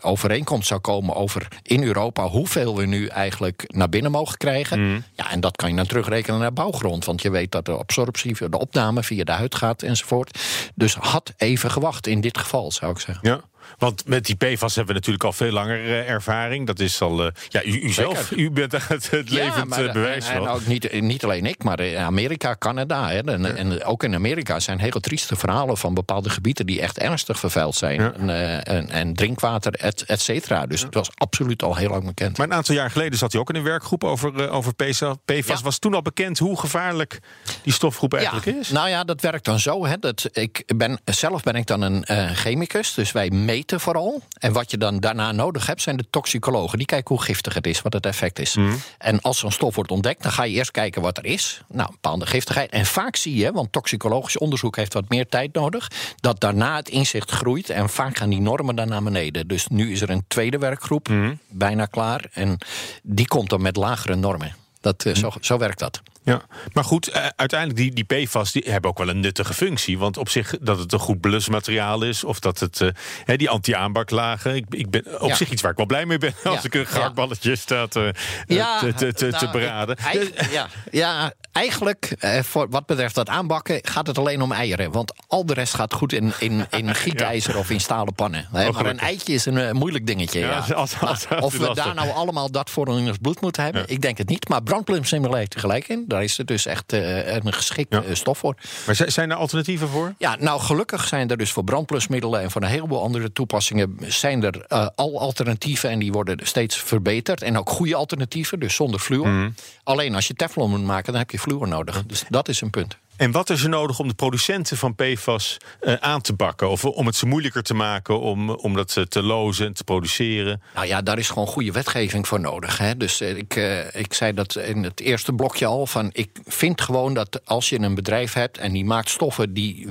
overeenkomst 0.00 0.68
zou 0.68 0.80
komen 0.80 1.14
over 1.14 1.48
in 1.62 1.82
Europa 1.82 2.26
hoeveel 2.26 2.76
we 2.76 2.86
nu 2.86 3.06
eigenlijk 3.06 3.64
naar 3.66 3.88
binnen 3.88 4.10
mogen 4.10 4.36
krijgen. 4.36 5.04
Ja, 5.14 5.30
en 5.30 5.40
dat 5.40 5.56
kan 5.56 5.70
je 5.70 5.76
dan 5.76 5.86
terugrekenen 5.86 6.40
naar 6.40 6.52
bouwgrond, 6.52 7.04
want 7.14 7.26
je 7.26 7.30
weet 7.30 7.52
dat 7.52 7.64
de 7.64 7.72
absorptie, 7.72 8.48
de 8.48 8.58
opname 8.58 9.02
via 9.02 9.24
de 9.24 9.32
huid 9.32 9.54
gaat 9.54 9.82
enzovoort. 9.82 10.38
Dus 10.74 10.94
had 10.94 11.32
even 11.36 11.70
gewacht 11.70 12.06
in 12.06 12.20
dit 12.20 12.38
geval, 12.38 12.72
zou 12.72 12.92
ik 12.92 12.98
zeggen. 12.98 13.28
Ja. 13.28 13.40
Want 13.78 14.06
met 14.06 14.26
die 14.26 14.36
PFAS 14.36 14.74
hebben 14.74 14.94
we 14.94 15.00
natuurlijk 15.00 15.24
al 15.24 15.32
veel 15.32 15.52
langer 15.52 15.84
eh, 15.84 16.10
ervaring. 16.10 16.66
Dat 16.66 16.80
is 16.80 17.00
al, 17.00 17.24
eh, 17.24 17.32
ja, 17.48 17.64
u, 17.64 17.80
u 17.80 17.90
zelf, 17.90 18.30
u 18.30 18.50
bent 18.50 18.72
het, 18.72 19.10
het 19.10 19.30
levend 19.30 19.68
maar, 19.68 19.84
eh, 19.84 19.92
bewijs 19.92 20.26
van. 20.26 20.34
en 20.34 20.48
ook 20.48 20.66
niet, 20.66 21.00
niet 21.00 21.24
alleen 21.24 21.46
ik, 21.46 21.62
maar 21.62 21.80
in 21.80 21.98
Amerika, 21.98 22.56
Canada. 22.58 23.08
Hè, 23.08 23.20
en, 23.20 23.56
en 23.56 23.84
ook 23.84 24.02
in 24.02 24.14
Amerika 24.14 24.60
zijn 24.60 24.78
hele 24.78 25.00
trieste 25.00 25.36
verhalen 25.36 25.76
van 25.76 25.94
bepaalde 25.94 26.30
gebieden 26.30 26.66
die 26.66 26.80
echt 26.80 26.98
ernstig 26.98 27.38
vervuild 27.38 27.74
zijn. 27.74 28.00
Ja. 28.00 28.12
En, 28.12 28.30
en, 28.64 28.90
en 28.90 29.14
drinkwater, 29.14 29.74
et, 29.74 30.02
et 30.02 30.20
cetera. 30.20 30.66
Dus 30.66 30.82
het 30.82 30.94
was 30.94 31.10
absoluut 31.14 31.62
al 31.62 31.76
heel 31.76 31.90
lang 31.90 32.04
bekend. 32.04 32.38
Maar 32.38 32.46
een 32.46 32.54
aantal 32.54 32.74
jaar 32.74 32.90
geleden 32.90 33.18
zat 33.18 33.32
hij 33.32 33.40
ook 33.40 33.48
in 33.48 33.56
een 33.56 33.62
werkgroep 33.62 34.04
over, 34.04 34.50
over 34.50 34.74
PFAS. 34.74 35.16
PFAS. 35.24 35.46
Ja. 35.46 35.62
Was 35.62 35.78
toen 35.78 35.94
al 35.94 36.02
bekend 36.02 36.38
hoe 36.38 36.58
gevaarlijk 36.58 37.18
die 37.62 37.72
stofgroep 37.72 38.14
eigenlijk 38.14 38.46
is? 38.46 38.70
Nou 38.70 38.88
ja, 38.88 39.04
dat 39.04 39.20
werkt 39.20 39.44
dan 39.44 39.58
zo. 39.58 39.86
Hè, 39.86 39.98
dat 39.98 40.28
ik 40.32 40.62
ben, 40.76 41.00
zelf 41.04 41.42
ben 41.42 41.54
ik 41.54 41.66
dan 41.66 41.80
een 41.82 42.04
chemicus, 42.34 42.94
dus 42.94 43.12
wij 43.12 43.30
meten 43.30 43.53
vooral. 43.62 44.20
En 44.38 44.52
wat 44.52 44.70
je 44.70 44.78
dan 44.78 45.00
daarna 45.00 45.32
nodig 45.32 45.66
hebt, 45.66 45.82
zijn 45.82 45.96
de 45.96 46.04
toxicologen. 46.10 46.78
Die 46.78 46.86
kijken 46.86 47.14
hoe 47.14 47.24
giftig 47.24 47.54
het 47.54 47.66
is, 47.66 47.82
wat 47.82 47.92
het 47.92 48.06
effect 48.06 48.38
is. 48.38 48.54
Mhm. 48.56 48.74
En 48.98 49.20
als 49.20 49.38
zo'n 49.38 49.50
stof 49.52 49.74
wordt 49.74 49.90
ontdekt, 49.90 50.22
dan 50.22 50.32
ga 50.32 50.42
je 50.44 50.54
eerst 50.54 50.70
kijken 50.70 51.02
wat 51.02 51.18
er 51.18 51.24
is. 51.24 51.60
Nou, 51.68 51.88
een 51.88 51.94
bepaalde 51.94 52.26
giftigheid. 52.26 52.70
En 52.70 52.86
vaak 52.86 53.16
zie 53.16 53.36
je, 53.36 53.52
want 53.52 53.72
toxicologisch 53.72 54.38
onderzoek 54.38 54.76
heeft 54.76 54.92
wat 54.92 55.08
meer 55.08 55.28
tijd 55.28 55.54
nodig, 55.54 55.90
dat 56.16 56.40
daarna 56.40 56.76
het 56.76 56.88
inzicht 56.88 57.30
groeit. 57.30 57.70
En 57.70 57.88
vaak 57.88 58.16
gaan 58.16 58.30
die 58.30 58.40
normen 58.40 58.76
dan 58.76 58.88
naar 58.88 59.02
beneden. 59.02 59.48
Dus 59.48 59.66
nu 59.68 59.92
is 59.92 60.00
er 60.00 60.10
een 60.10 60.24
tweede 60.28 60.58
werkgroep, 60.58 61.08
Mhm. 61.08 61.34
bijna 61.48 61.86
klaar. 61.86 62.24
En 62.32 62.58
die 63.02 63.26
komt 63.28 63.50
dan 63.50 63.62
met 63.62 63.76
lagere 63.76 64.14
normen. 64.14 64.54
Dat, 64.80 65.04
eh, 65.04 65.14
zo, 65.14 65.32
zo 65.40 65.58
werkt 65.58 65.78
dat. 65.78 66.02
Ja, 66.24 66.42
maar 66.72 66.84
goed, 66.84 67.08
eh, 67.08 67.26
uiteindelijk 67.36 67.78
die, 67.80 68.04
die 68.04 68.24
PFAS 68.26 68.52
die 68.52 68.62
hebben 68.66 68.90
ook 68.90 68.98
wel 68.98 69.08
een 69.08 69.20
nuttige 69.20 69.54
functie. 69.54 69.98
Want 69.98 70.16
op 70.16 70.28
zich 70.28 70.54
dat 70.60 70.78
het 70.78 70.92
een 70.92 70.98
goed 70.98 71.20
blusmateriaal 71.20 72.02
is, 72.02 72.24
of 72.24 72.38
dat 72.40 72.60
het 72.60 72.80
eh, 72.80 73.36
die 73.36 73.50
anti-aanbaklagen. 73.50 74.54
Ik, 74.54 74.64
ik 74.70 74.90
ben 74.90 75.20
op 75.20 75.28
Ja. 75.28 75.34
zich 75.34 75.50
iets 75.50 75.62
waar 75.62 75.70
ik 75.70 75.76
wel 75.76 75.86
blij 75.86 76.06
mee 76.06 76.18
ben 76.18 76.34
als 76.44 76.54
Ja. 76.54 76.60
ik 76.64 76.74
een 76.74 76.86
gehaktballetje 76.86 77.56
sta 77.56 77.86
te, 77.86 78.14
eh, 78.46 78.78
te, 78.78 78.92
te, 78.94 79.12
te, 79.12 79.26
te 79.32 79.44
nou, 79.44 79.50
beraden. 79.58 79.96
ik- 80.12 80.50
ja, 80.50 80.68
ja, 80.90 81.32
eigenlijk, 81.58 82.14
eh, 82.18 82.42
voor 82.42 82.66
wat 82.70 82.86
betreft 82.86 83.14
dat 83.14 83.28
aanbakken, 83.28 83.78
gaat 83.82 84.06
het 84.06 84.18
alleen 84.18 84.42
om 84.42 84.52
eieren. 84.52 84.92
Want 84.92 85.12
al 85.26 85.46
de 85.46 85.54
rest 85.54 85.74
gaat 85.74 85.94
goed 85.94 86.12
in, 86.12 86.32
in, 86.38 86.66
in 86.70 86.94
gietijzer 87.04 87.58
of 87.58 87.70
in 87.70 87.80
stalen 87.80 88.14
pannen. 88.14 88.48
Hè, 88.52 88.70
maar 88.70 88.86
een 88.86 88.98
eitje 88.98 89.32
is 89.34 89.46
een 89.46 89.58
eh, 89.58 89.70
moeilijk 89.72 90.06
dingetje. 90.06 90.38
Ja, 90.40 90.64
Ja, 90.68 90.74
als- 90.74 91.00
als- 91.00 91.26
of 91.40 91.52
we 91.52 91.58
lastig. 91.58 91.84
daar 91.84 91.94
nou 91.94 92.10
allemaal 92.10 92.50
dat 92.50 92.70
voor 92.70 92.88
in 92.98 93.08
ons 93.08 93.16
bloed 93.20 93.40
moeten 93.40 93.62
hebben, 93.62 93.84
ik 93.86 94.00
denk 94.00 94.18
het 94.18 94.28
niet. 94.28 94.48
Maar 94.48 94.62
brandblusmiddelen 94.62 95.38
heeft 95.38 95.54
er 95.54 95.60
gelijk 95.60 95.88
in. 95.88 96.04
Daar 96.08 96.22
is 96.22 96.36
het 96.36 96.46
dus 96.46 96.66
echt 96.66 96.92
eh, 96.92 97.34
een 97.34 97.52
geschikte 97.52 98.02
stof 98.12 98.38
voor. 98.38 98.54
Maar 98.86 98.94
zi- 98.94 99.10
zijn 99.10 99.30
er 99.30 99.36
alternatieven 99.36 99.88
voor? 99.88 100.14
Ja, 100.18 100.36
nou 100.40 100.60
gelukkig 100.60 101.06
zijn 101.06 101.30
er 101.30 101.36
dus 101.36 101.52
voor 101.52 101.64
brandblusmiddelen 101.64 102.40
en 102.40 102.50
voor 102.50 102.62
een 102.62 102.68
heleboel 102.68 103.02
andere 103.02 103.32
toepassingen 103.32 103.96
zijn 104.06 104.42
er 104.44 104.66
al 104.94 105.20
alternatieven 105.20 105.90
en 105.90 105.98
die 105.98 106.12
worden 106.12 106.38
steeds 106.46 106.76
verbeterd. 106.76 107.42
En 107.42 107.58
ook 107.58 107.70
goede 107.70 107.94
alternatieven, 107.94 108.60
dus 108.60 108.74
zonder 108.74 109.00
fluor. 109.00 109.28
Mhm. 109.28 109.50
Alleen 109.84 110.14
als 110.14 110.26
je 110.26 110.34
Teflon 110.34 110.70
moet 110.70 110.84
maken, 110.84 111.12
dan 111.12 111.20
heb 111.20 111.30
je 111.30 111.38
fluor 111.44 111.68
nodig. 111.68 112.06
Dus 112.06 112.24
dat 112.28 112.48
is 112.48 112.60
een 112.60 112.70
punt. 112.70 112.98
En 113.16 113.30
wat 113.30 113.50
is 113.50 113.62
er 113.62 113.68
nodig 113.68 113.98
om 113.98 114.08
de 114.08 114.14
producenten 114.14 114.76
van 114.76 114.94
PFAS 114.94 115.56
eh, 115.80 115.94
aan 115.94 116.20
te 116.20 116.32
bakken? 116.32 116.70
Of 116.70 116.84
om 116.84 117.06
het 117.06 117.16
ze 117.16 117.26
moeilijker 117.26 117.62
te 117.62 117.74
maken 117.74 118.20
om, 118.20 118.50
om 118.50 118.74
dat 118.74 118.96
eh, 118.96 119.04
te 119.04 119.22
lozen 119.22 119.66
en 119.66 119.72
te 119.72 119.84
produceren? 119.84 120.62
Nou 120.74 120.86
ja, 120.86 121.02
daar 121.02 121.18
is 121.18 121.28
gewoon 121.28 121.46
goede 121.46 121.72
wetgeving 121.72 122.28
voor 122.28 122.40
nodig. 122.40 122.78
Hè? 122.78 122.96
Dus 122.96 123.20
eh, 123.20 123.36
ik, 123.36 123.54
ik 123.92 124.14
zei 124.14 124.32
dat 124.32 124.56
in 124.56 124.82
het 124.82 125.00
eerste 125.00 125.32
blokje 125.32 125.66
al. 125.66 125.86
Van, 125.86 126.10
ik 126.12 126.30
vind 126.44 126.80
gewoon 126.80 127.14
dat 127.14 127.40
als 127.44 127.68
je 127.68 127.80
een 127.80 127.94
bedrijf 127.94 128.32
hebt 128.32 128.58
en 128.58 128.72
die 128.72 128.84
maakt 128.84 129.08
stoffen 129.08 129.54
die 129.54 129.88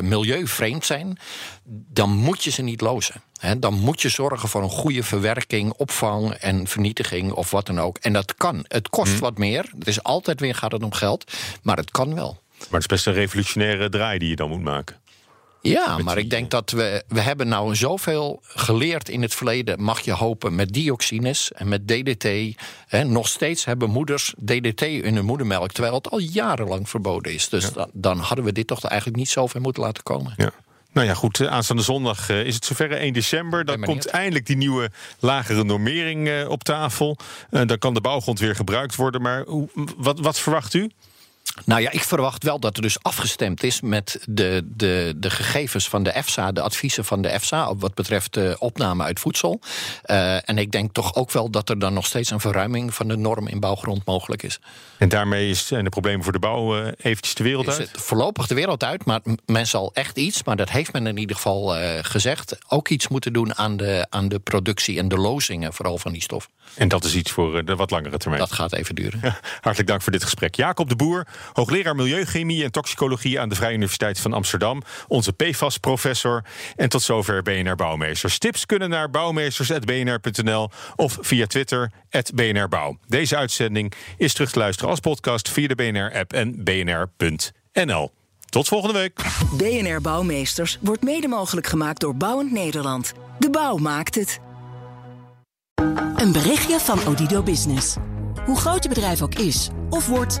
milieuvreemd 0.00 0.84
zijn, 0.84 1.18
dan 1.64 2.10
moet 2.10 2.44
je 2.44 2.50
ze 2.50 2.62
niet 2.62 2.80
lozen. 2.80 3.22
Dan 3.58 3.74
moet 3.74 4.02
je 4.02 4.08
zorgen 4.08 4.48
voor 4.48 4.62
een 4.62 4.70
goede 4.70 5.02
verwerking, 5.02 5.72
opvang 5.72 6.32
en 6.32 6.66
vernietiging 6.66 7.32
of 7.32 7.50
wat 7.50 7.66
dan 7.66 7.80
ook. 7.80 7.98
En 7.98 8.12
dat 8.12 8.34
kan. 8.34 8.64
Het 8.68 8.88
kost 8.88 9.18
wat 9.18 9.38
meer. 9.38 9.70
Het 9.78 9.88
is 9.88 10.02
altijd 10.02 10.40
weer 10.40 10.54
gaat 10.54 10.72
het 10.72 10.82
om 10.82 10.92
geld, 10.92 11.32
maar 11.62 11.76
het 11.76 11.90
kan 11.90 12.14
wel. 12.14 12.33
Maar 12.70 12.80
het 12.80 12.90
is 12.90 12.96
best 12.96 13.06
een 13.06 13.12
revolutionaire 13.12 13.88
draai 13.88 14.18
die 14.18 14.28
je 14.28 14.36
dan 14.36 14.48
moet 14.48 14.62
maken. 14.62 14.96
Ja, 15.60 15.98
maar 15.98 16.18
ik 16.18 16.30
denk 16.30 16.50
dat 16.50 16.70
we. 16.70 17.04
We 17.08 17.20
hebben 17.20 17.48
nou 17.48 17.74
zoveel 17.76 18.42
geleerd 18.42 19.08
in 19.08 19.22
het 19.22 19.34
verleden, 19.34 19.82
mag 19.82 20.00
je 20.00 20.12
hopen, 20.12 20.54
met 20.54 20.72
dioxines 20.72 21.52
en 21.52 21.68
met 21.68 21.88
DDT. 21.88 22.56
Hè, 22.86 23.04
nog 23.04 23.28
steeds 23.28 23.64
hebben 23.64 23.90
moeders 23.90 24.34
DDT 24.44 24.82
in 24.82 25.14
hun 25.14 25.24
moedermelk, 25.24 25.72
terwijl 25.72 25.94
het 25.94 26.10
al 26.10 26.18
jarenlang 26.18 26.88
verboden 26.88 27.32
is. 27.34 27.48
Dus 27.48 27.72
dan, 27.72 27.90
dan 27.92 28.18
hadden 28.18 28.44
we 28.44 28.52
dit 28.52 28.66
toch 28.66 28.84
eigenlijk 28.84 29.18
niet 29.18 29.28
zover 29.28 29.60
moeten 29.60 29.82
laten 29.82 30.02
komen. 30.02 30.34
Ja. 30.36 30.50
Nou 30.92 31.06
ja, 31.06 31.14
goed. 31.14 31.40
eh, 31.40 31.46
Aanstaande 31.46 31.82
zondag 31.82 32.28
eh, 32.28 32.44
is 32.44 32.54
het 32.54 32.64
zover 32.64 32.92
1 32.92 33.12
december. 33.12 33.64
Dan 33.64 33.80
komt 33.80 34.06
eindelijk 34.06 34.46
die 34.46 34.56
nieuwe 34.56 34.90
lagere 35.18 35.64
normering 35.64 36.28
eh, 36.28 36.48
op 36.48 36.64
tafel. 36.64 37.16
Eh, 37.50 37.66
dan 37.66 37.78
kan 37.78 37.94
de 37.94 38.00
bouwgrond 38.00 38.38
weer 38.38 38.54
gebruikt 38.56 38.94
worden. 38.94 39.22
Maar 39.22 39.44
wat, 39.96 40.20
wat 40.20 40.38
verwacht 40.38 40.74
u? 40.74 40.90
Nou 41.64 41.80
ja, 41.80 41.90
ik 41.90 42.02
verwacht 42.02 42.42
wel 42.42 42.58
dat 42.58 42.76
er 42.76 42.82
dus 42.82 43.02
afgestemd 43.02 43.62
is 43.62 43.80
met 43.80 44.18
de, 44.28 44.62
de, 44.64 45.14
de 45.16 45.30
gegevens 45.30 45.88
van 45.88 46.02
de 46.02 46.10
EFSA, 46.10 46.52
de 46.52 46.60
adviezen 46.60 47.04
van 47.04 47.22
de 47.22 47.28
EFSA 47.28 47.68
op 47.68 47.80
wat 47.80 47.94
betreft 47.94 48.34
de 48.34 48.56
opname 48.58 49.02
uit 49.02 49.20
voedsel. 49.20 49.60
Eh, 50.02 50.48
en 50.48 50.58
ik 50.58 50.72
denk 50.72 50.92
toch 50.92 51.14
ook 51.14 51.30
wel 51.30 51.50
dat 51.50 51.68
er 51.68 51.78
dan 51.78 51.92
nog 51.92 52.06
steeds 52.06 52.30
een 52.30 52.40
verruiming 52.40 52.94
van 52.94 53.08
de 53.08 53.16
norm 53.16 53.48
in 53.48 53.60
bouwgrond 53.60 54.06
mogelijk 54.06 54.42
is. 54.42 54.60
En 54.98 55.08
daarmee 55.08 55.50
is, 55.50 55.66
zijn 55.66 55.84
de 55.84 55.90
problemen 55.90 56.22
voor 56.22 56.32
de 56.32 56.38
bouw 56.38 56.76
eh, 56.76 56.92
eventjes 56.96 57.34
de 57.34 57.42
wereld 57.42 57.66
Is 57.66 57.78
uit? 57.78 57.92
het 57.92 58.00
voorlopig 58.00 58.46
de 58.46 58.54
wereld 58.54 58.84
uit, 58.84 59.04
maar 59.04 59.20
men 59.46 59.66
zal 59.66 59.90
echt 59.92 60.18
iets, 60.18 60.44
maar 60.44 60.56
dat 60.56 60.70
heeft 60.70 60.92
men 60.92 61.06
in 61.06 61.16
ieder 61.16 61.36
geval 61.36 61.76
eh, 61.76 61.98
gezegd, 62.02 62.56
ook 62.68 62.88
iets 62.88 63.08
moeten 63.08 63.32
doen 63.32 63.54
aan 63.54 63.76
de, 63.76 64.06
aan 64.08 64.28
de 64.28 64.38
productie 64.38 64.98
en 64.98 65.08
de 65.08 65.18
lozingen, 65.18 65.72
vooral 65.72 65.98
van 65.98 66.12
die 66.12 66.22
stof. 66.22 66.48
En 66.74 66.88
dat 66.88 67.04
is 67.04 67.14
iets 67.14 67.30
voor 67.30 67.64
de 67.64 67.76
wat 67.76 67.90
langere 67.90 68.18
termijn. 68.18 68.42
Dat 68.42 68.52
gaat 68.52 68.72
even 68.72 68.94
duren. 68.94 69.20
Hartelijk 69.60 69.86
dank 69.86 70.02
voor 70.02 70.12
dit 70.12 70.24
gesprek. 70.24 70.54
Jacob 70.54 70.88
de 70.88 70.96
Boer, 70.96 71.26
hoogleraar 71.52 71.94
Milieuchemie 71.94 72.64
en 72.64 72.70
Toxicologie 72.70 73.40
aan 73.40 73.48
de 73.48 73.54
Vrije 73.54 73.74
Universiteit 73.74 74.20
van 74.20 74.32
Amsterdam. 74.32 74.82
Onze 75.08 75.32
PFAS-professor. 75.32 76.44
En 76.76 76.88
tot 76.88 77.02
zover 77.02 77.42
BNR 77.42 77.76
Bouwmeesters. 77.76 78.38
Tips 78.38 78.66
kunnen 78.66 78.90
naar 78.90 79.10
bouwmeesters.bnr.nl 79.10 80.70
of 80.96 81.18
via 81.20 81.46
Twitter, 81.46 81.90
@bnrbouw. 82.34 82.98
Deze 83.06 83.36
uitzending 83.36 83.92
is 84.16 84.32
terug 84.32 84.50
te 84.50 84.58
luisteren 84.58 84.90
als 84.90 85.00
podcast 85.00 85.50
via 85.50 85.68
de 85.68 85.74
BNR-app 85.74 86.32
en 86.32 86.64
bnr.nl. 86.64 88.12
Tot 88.54 88.68
volgende 88.68 88.98
week. 88.98 89.20
BNR 89.56 90.00
Bouwmeesters 90.00 90.78
wordt 90.80 91.02
mede 91.02 91.28
mogelijk 91.28 91.66
gemaakt 91.66 92.00
door 92.00 92.16
Bouwend 92.16 92.52
Nederland. 92.52 93.12
De 93.38 93.50
bouw 93.50 93.76
maakt 93.76 94.14
het. 94.14 94.40
Een 96.16 96.32
berichtje 96.32 96.80
van 96.80 97.06
Odido 97.06 97.42
Business. 97.42 97.96
Hoe 98.44 98.56
groot 98.56 98.82
je 98.82 98.88
bedrijf 98.88 99.22
ook 99.22 99.34
is 99.34 99.70
of 99.90 100.06
wordt, 100.06 100.40